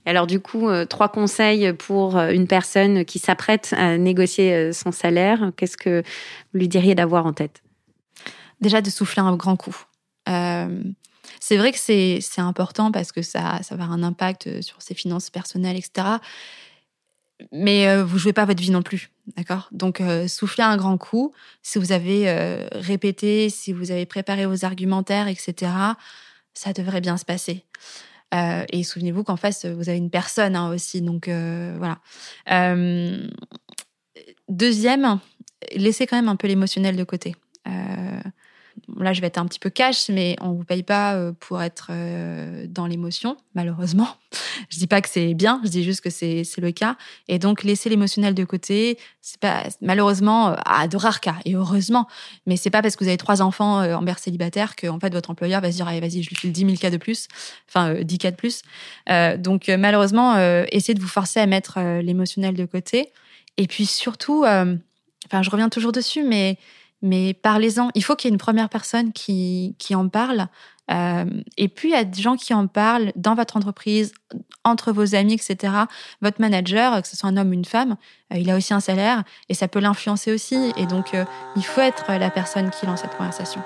Alors 0.09 0.27
du 0.27 0.41
coup, 0.41 0.71
euh, 0.71 0.87
trois 0.87 1.11
conseils 1.11 1.75
pour 1.75 2.17
euh, 2.17 2.31
une 2.31 2.47
personne 2.47 3.05
qui 3.05 3.19
s'apprête 3.19 3.75
à 3.77 3.99
négocier 3.99 4.55
euh, 4.55 4.73
son 4.73 4.91
salaire. 4.91 5.53
Qu'est-ce 5.55 5.77
que 5.77 6.01
vous 6.01 6.59
lui 6.61 6.67
diriez 6.67 6.95
d'avoir 6.95 7.27
en 7.27 7.35
tête? 7.35 7.63
Déjà 8.63 8.81
de 8.81 8.89
souffler 8.89 9.21
un 9.21 9.37
grand 9.37 9.57
coup. 9.57 9.77
c'est 10.27 11.57
vrai 11.59 11.73
que 11.73 11.79
c'est 11.79 12.23
important 12.39 12.91
parce 12.91 13.13
que 13.13 13.21
ça, 13.21 13.61
va 13.71 13.75
avoir 13.75 13.93
un 13.93 14.03
impact 14.03 14.63
sur 14.63 14.81
ses 14.81 14.95
finances 14.95 15.29
personnelles, 15.29 15.77
etc. 15.77 16.09
Mais 17.53 18.03
vous 18.03 18.19
jouez 18.19 18.33
pas 18.33 18.47
votre 18.47 18.61
vie 18.61 18.71
non 18.71 18.83
plus, 18.83 19.11
d'accord? 19.37 19.69
Donc 19.71 20.03
souffler 20.27 20.65
un 20.65 20.77
grand 20.77 20.99
coup. 20.99 21.33
Si 21.63 21.79
vous 21.79 21.93
avez 21.93 22.67
répété, 22.73 23.49
si 23.49 23.73
vous 23.73 23.93
avez 23.93 24.07
préparé 24.07 24.47
vos 24.47 24.65
argumentaires, 24.65 25.29
etc., 25.29 25.71
ça 26.53 26.73
devrait 26.73 27.01
bien 27.01 27.17
se 27.17 27.25
passer. 27.25 27.65
Euh, 28.35 28.65
et 28.71 28.83
souvenez-vous 28.83 29.25
qu'en 29.25 29.37
face, 29.37 29.65
vous 29.65 29.89
avez 29.89 29.99
une 29.99 30.11
personne 30.11 30.57
hein, 30.57 30.71
aussi. 30.71 31.01
Donc 31.03 31.29
euh, 31.29 31.75
voilà. 31.79 31.99
Euh, 32.51 33.27
deuxième, 34.49 35.19
laissez 35.75 36.07
quand 36.07 36.17
même 36.17 36.29
un 36.29 36.37
peu 36.37 36.47
l'émotionnel 36.47 36.97
de 36.97 37.05
côté 37.05 37.35
là, 38.99 39.13
je 39.13 39.21
vais 39.21 39.27
être 39.27 39.39
un 39.39 39.47
petit 39.47 39.59
peu 39.59 39.71
cash, 39.71 40.09
mais 40.09 40.37
on 40.41 40.53
vous 40.53 40.65
paye 40.65 40.83
pas 40.83 41.15
euh, 41.15 41.33
pour 41.39 41.63
être 41.63 41.89
euh, 41.91 42.67
dans 42.69 42.87
l'émotion, 42.87 43.37
malheureusement. 43.55 44.09
Je 44.69 44.79
dis 44.79 44.87
pas 44.87 45.01
que 45.01 45.09
c'est 45.09 45.33
bien, 45.35 45.61
je 45.65 45.71
dis 45.71 45.85
juste 45.85 46.03
que 46.03 46.11
c'est 46.11 46.45
le 46.59 46.73
cas. 46.73 46.97
Et 47.29 47.39
donc, 47.39 47.63
laisser 47.63 47.89
l'émotionnel 47.89 48.35
de 48.35 48.45
côté, 48.45 48.99
c'est 49.23 49.41
pas 49.41 49.63
malheureusement 49.81 50.55
à 50.67 50.89
de 50.89 50.97
rares 50.97 51.21
cas 51.21 51.37
et 51.45 51.55
heureusement, 51.55 52.07
mais 52.45 52.57
c'est 52.57 52.69
pas 52.69 52.83
parce 52.83 52.97
que 52.97 53.05
vous 53.05 53.09
avez 53.09 53.17
trois 53.17 53.41
enfants 53.41 53.81
euh, 53.81 53.95
en 53.95 54.03
mère 54.03 54.19
célibataire 54.19 54.77
que 54.77 54.87
fait 55.01 55.13
votre 55.13 55.31
employeur 55.31 55.61
va 55.61 55.71
se 55.71 55.77
dire 55.77 55.89
allez 55.89 56.01
vas-y 56.01 56.23
je 56.23 56.29
lui 56.29 56.37
file 56.37 56.53
10 56.53 56.61
000 56.61 56.75
cas 56.77 56.91
de 56.91 56.97
plus, 56.97 57.29
enfin 57.69 57.95
10 58.03 58.19
cas 58.19 58.31
de 58.33 58.37
plus. 58.37 58.63
donc 59.39 59.69
malheureusement, 59.69 60.37
essayez 60.71 60.95
de 60.95 61.01
vous 61.01 61.09
forcer 61.09 61.41
à 61.41 61.47
mettre 61.47 61.79
l'émotionnel 62.03 62.55
de 62.55 62.67
côté. 62.67 63.13
Et 63.57 63.67
puis 63.67 63.87
surtout, 63.87 64.41
enfin 64.45 65.43
je 65.43 65.51
reviens 65.51 65.69
toujours 65.69 65.93
dessus, 65.93 66.25
mais 66.25 66.59
mais 67.03 67.35
parlez-en. 67.35 67.91
Il 67.95 68.03
faut 68.03 68.17
qu'il 68.17 68.29
y 68.29 68.31
ait 68.31 68.35
une 68.35 68.39
première 68.39 68.69
personne 68.69 69.13
qui, 69.13 69.75
qui 69.79 69.95
en 69.95 70.09
parle. 70.09 70.49
Euh, 70.91 71.27
et 71.57 71.69
puis, 71.69 71.91
il 71.91 71.93
y 71.93 71.97
a 71.97 72.05
des 72.05 72.21
gens 72.21 72.37
qui 72.37 72.55
en 72.55 72.67
parlent 72.67 73.13
dans 73.15 73.35
votre 73.35 73.57
entreprise, 73.57 74.13
entre 74.65 74.93
vos 74.93 75.15
amis, 75.15 75.35
etc. 75.35 75.73
Votre 76.23 76.41
manager, 76.41 77.01
que 77.03 77.09
ce 77.09 77.17
soit 77.17 77.29
un 77.29 77.37
homme 77.37 77.51
ou 77.51 77.55
une 77.55 77.65
femme, 77.65 77.97
euh, 78.33 78.39
il 78.39 78.51
a 78.51 78.57
aussi 78.57 78.75
un 78.75 78.81
salaire 78.81 79.25
et 79.49 79.55
ça 79.55 79.69
peut 79.69 79.81
l'influencer 79.81 80.33
aussi. 80.33 80.73
Et 80.77 80.87
donc, 80.87 81.15
euh, 81.15 81.25
il 81.57 81.65
faut 81.65 81.81
être 81.81 82.13
la 82.13 82.31
personne 82.31 82.71
qui 82.71 82.87
lance 82.87 83.03
cette 83.03 83.17
conversation. 83.17 83.63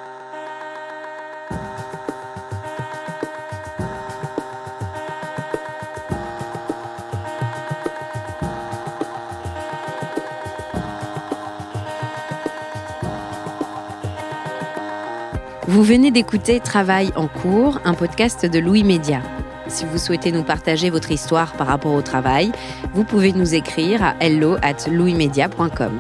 Vous 15.73 15.83
venez 15.83 16.11
d'écouter 16.11 16.61
Travail 16.61 17.13
en 17.17 17.29
cours, 17.29 17.81
un 17.87 17.95
podcast 17.95 18.45
de 18.45 18.59
Louis 18.59 18.85
Média. 18.85 19.23
Si 19.69 19.87
vous 19.87 19.97
souhaitez 19.97 20.31
nous 20.31 20.43
partager 20.43 20.91
votre 20.91 21.11
histoire 21.11 21.55
par 21.55 21.67
rapport 21.67 21.95
au 21.95 22.03
travail, 22.03 22.53
vous 22.93 23.05
pouvez 23.05 23.33
nous 23.33 23.55
écrire 23.55 24.05
à 24.05 24.15
hello 24.21 24.57
at 24.61 24.87
louismedia.com. 24.91 25.99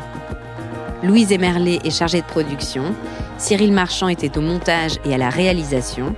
Louise 1.03 1.33
Emerlet 1.33 1.79
est 1.85 1.91
chargée 1.91 2.21
de 2.21 2.27
production, 2.27 2.95
Cyril 3.39 3.73
Marchand 3.73 4.09
était 4.09 4.37
au 4.37 4.43
montage 4.43 4.99
et 5.07 5.15
à 5.15 5.17
la 5.17 5.31
réalisation, 5.31 6.15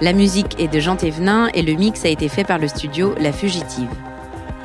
la 0.00 0.12
musique 0.12 0.60
est 0.60 0.72
de 0.72 0.78
Jean 0.78 0.94
Thévenin 0.94 1.48
et 1.52 1.62
le 1.62 1.72
mix 1.72 2.04
a 2.04 2.08
été 2.10 2.28
fait 2.28 2.44
par 2.44 2.60
le 2.60 2.68
studio 2.68 3.12
La 3.18 3.32
Fugitive. 3.32 3.90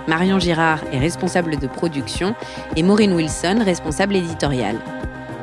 Marion 0.08 0.38
Girard 0.38 0.82
est 0.94 1.00
responsable 1.00 1.58
de 1.58 1.66
production 1.66 2.36
et 2.76 2.84
Maureen 2.84 3.12
Wilson 3.14 3.64
responsable 3.66 4.16
éditoriale. 4.16 4.78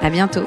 À 0.00 0.10
bientôt. 0.10 0.46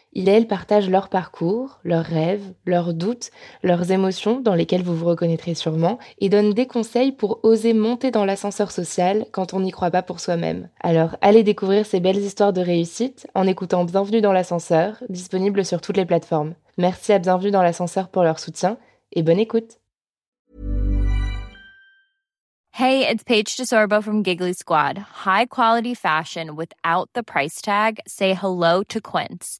Il 0.13 0.27
et 0.27 0.33
elle 0.33 0.47
partagent 0.47 0.89
leur 0.89 1.07
parcours, 1.07 1.79
leurs 1.83 2.03
rêves, 2.03 2.53
leurs 2.65 2.93
doutes, 2.93 3.31
leurs 3.63 3.91
émotions 3.91 4.41
dans 4.41 4.55
lesquelles 4.55 4.83
vous 4.83 4.95
vous 4.95 5.05
reconnaîtrez 5.05 5.55
sûrement 5.55 5.99
et 6.19 6.27
donnent 6.27 6.53
des 6.53 6.67
conseils 6.67 7.13
pour 7.13 7.39
oser 7.43 7.73
monter 7.73 8.11
dans 8.11 8.25
l'ascenseur 8.25 8.71
social 8.71 9.25
quand 9.31 9.53
on 9.53 9.61
n'y 9.61 9.71
croit 9.71 9.91
pas 9.91 10.01
pour 10.01 10.19
soi-même. 10.19 10.67
Alors 10.81 11.15
allez 11.21 11.43
découvrir 11.43 11.85
ces 11.85 12.01
belles 12.01 12.17
histoires 12.17 12.51
de 12.51 12.61
réussite 12.61 13.25
en 13.35 13.47
écoutant 13.47 13.85
Bienvenue 13.85 14.19
dans 14.19 14.33
l'ascenseur, 14.33 15.01
disponible 15.07 15.63
sur 15.63 15.79
toutes 15.79 15.97
les 15.97 16.05
plateformes. 16.05 16.55
Merci 16.77 17.13
à 17.13 17.19
Bienvenue 17.19 17.51
dans 17.51 17.63
l'ascenseur 17.63 18.09
pour 18.09 18.23
leur 18.23 18.39
soutien 18.39 18.77
et 19.13 19.23
bonne 19.23 19.39
écoute. 19.39 19.77
Hey, 22.73 23.05
it's 23.05 23.23
Paige 23.23 23.55
DeSorbo 23.57 24.01
from 24.01 24.23
Giggly 24.23 24.53
Squad. 24.53 24.97
High 25.25 25.45
quality 25.45 25.93
fashion 25.93 26.55
without 26.55 27.09
the 27.13 27.21
price 27.21 27.61
tag. 27.61 27.99
Say 28.07 28.33
hello 28.33 28.81
to 28.89 28.99
Quince. 28.99 29.59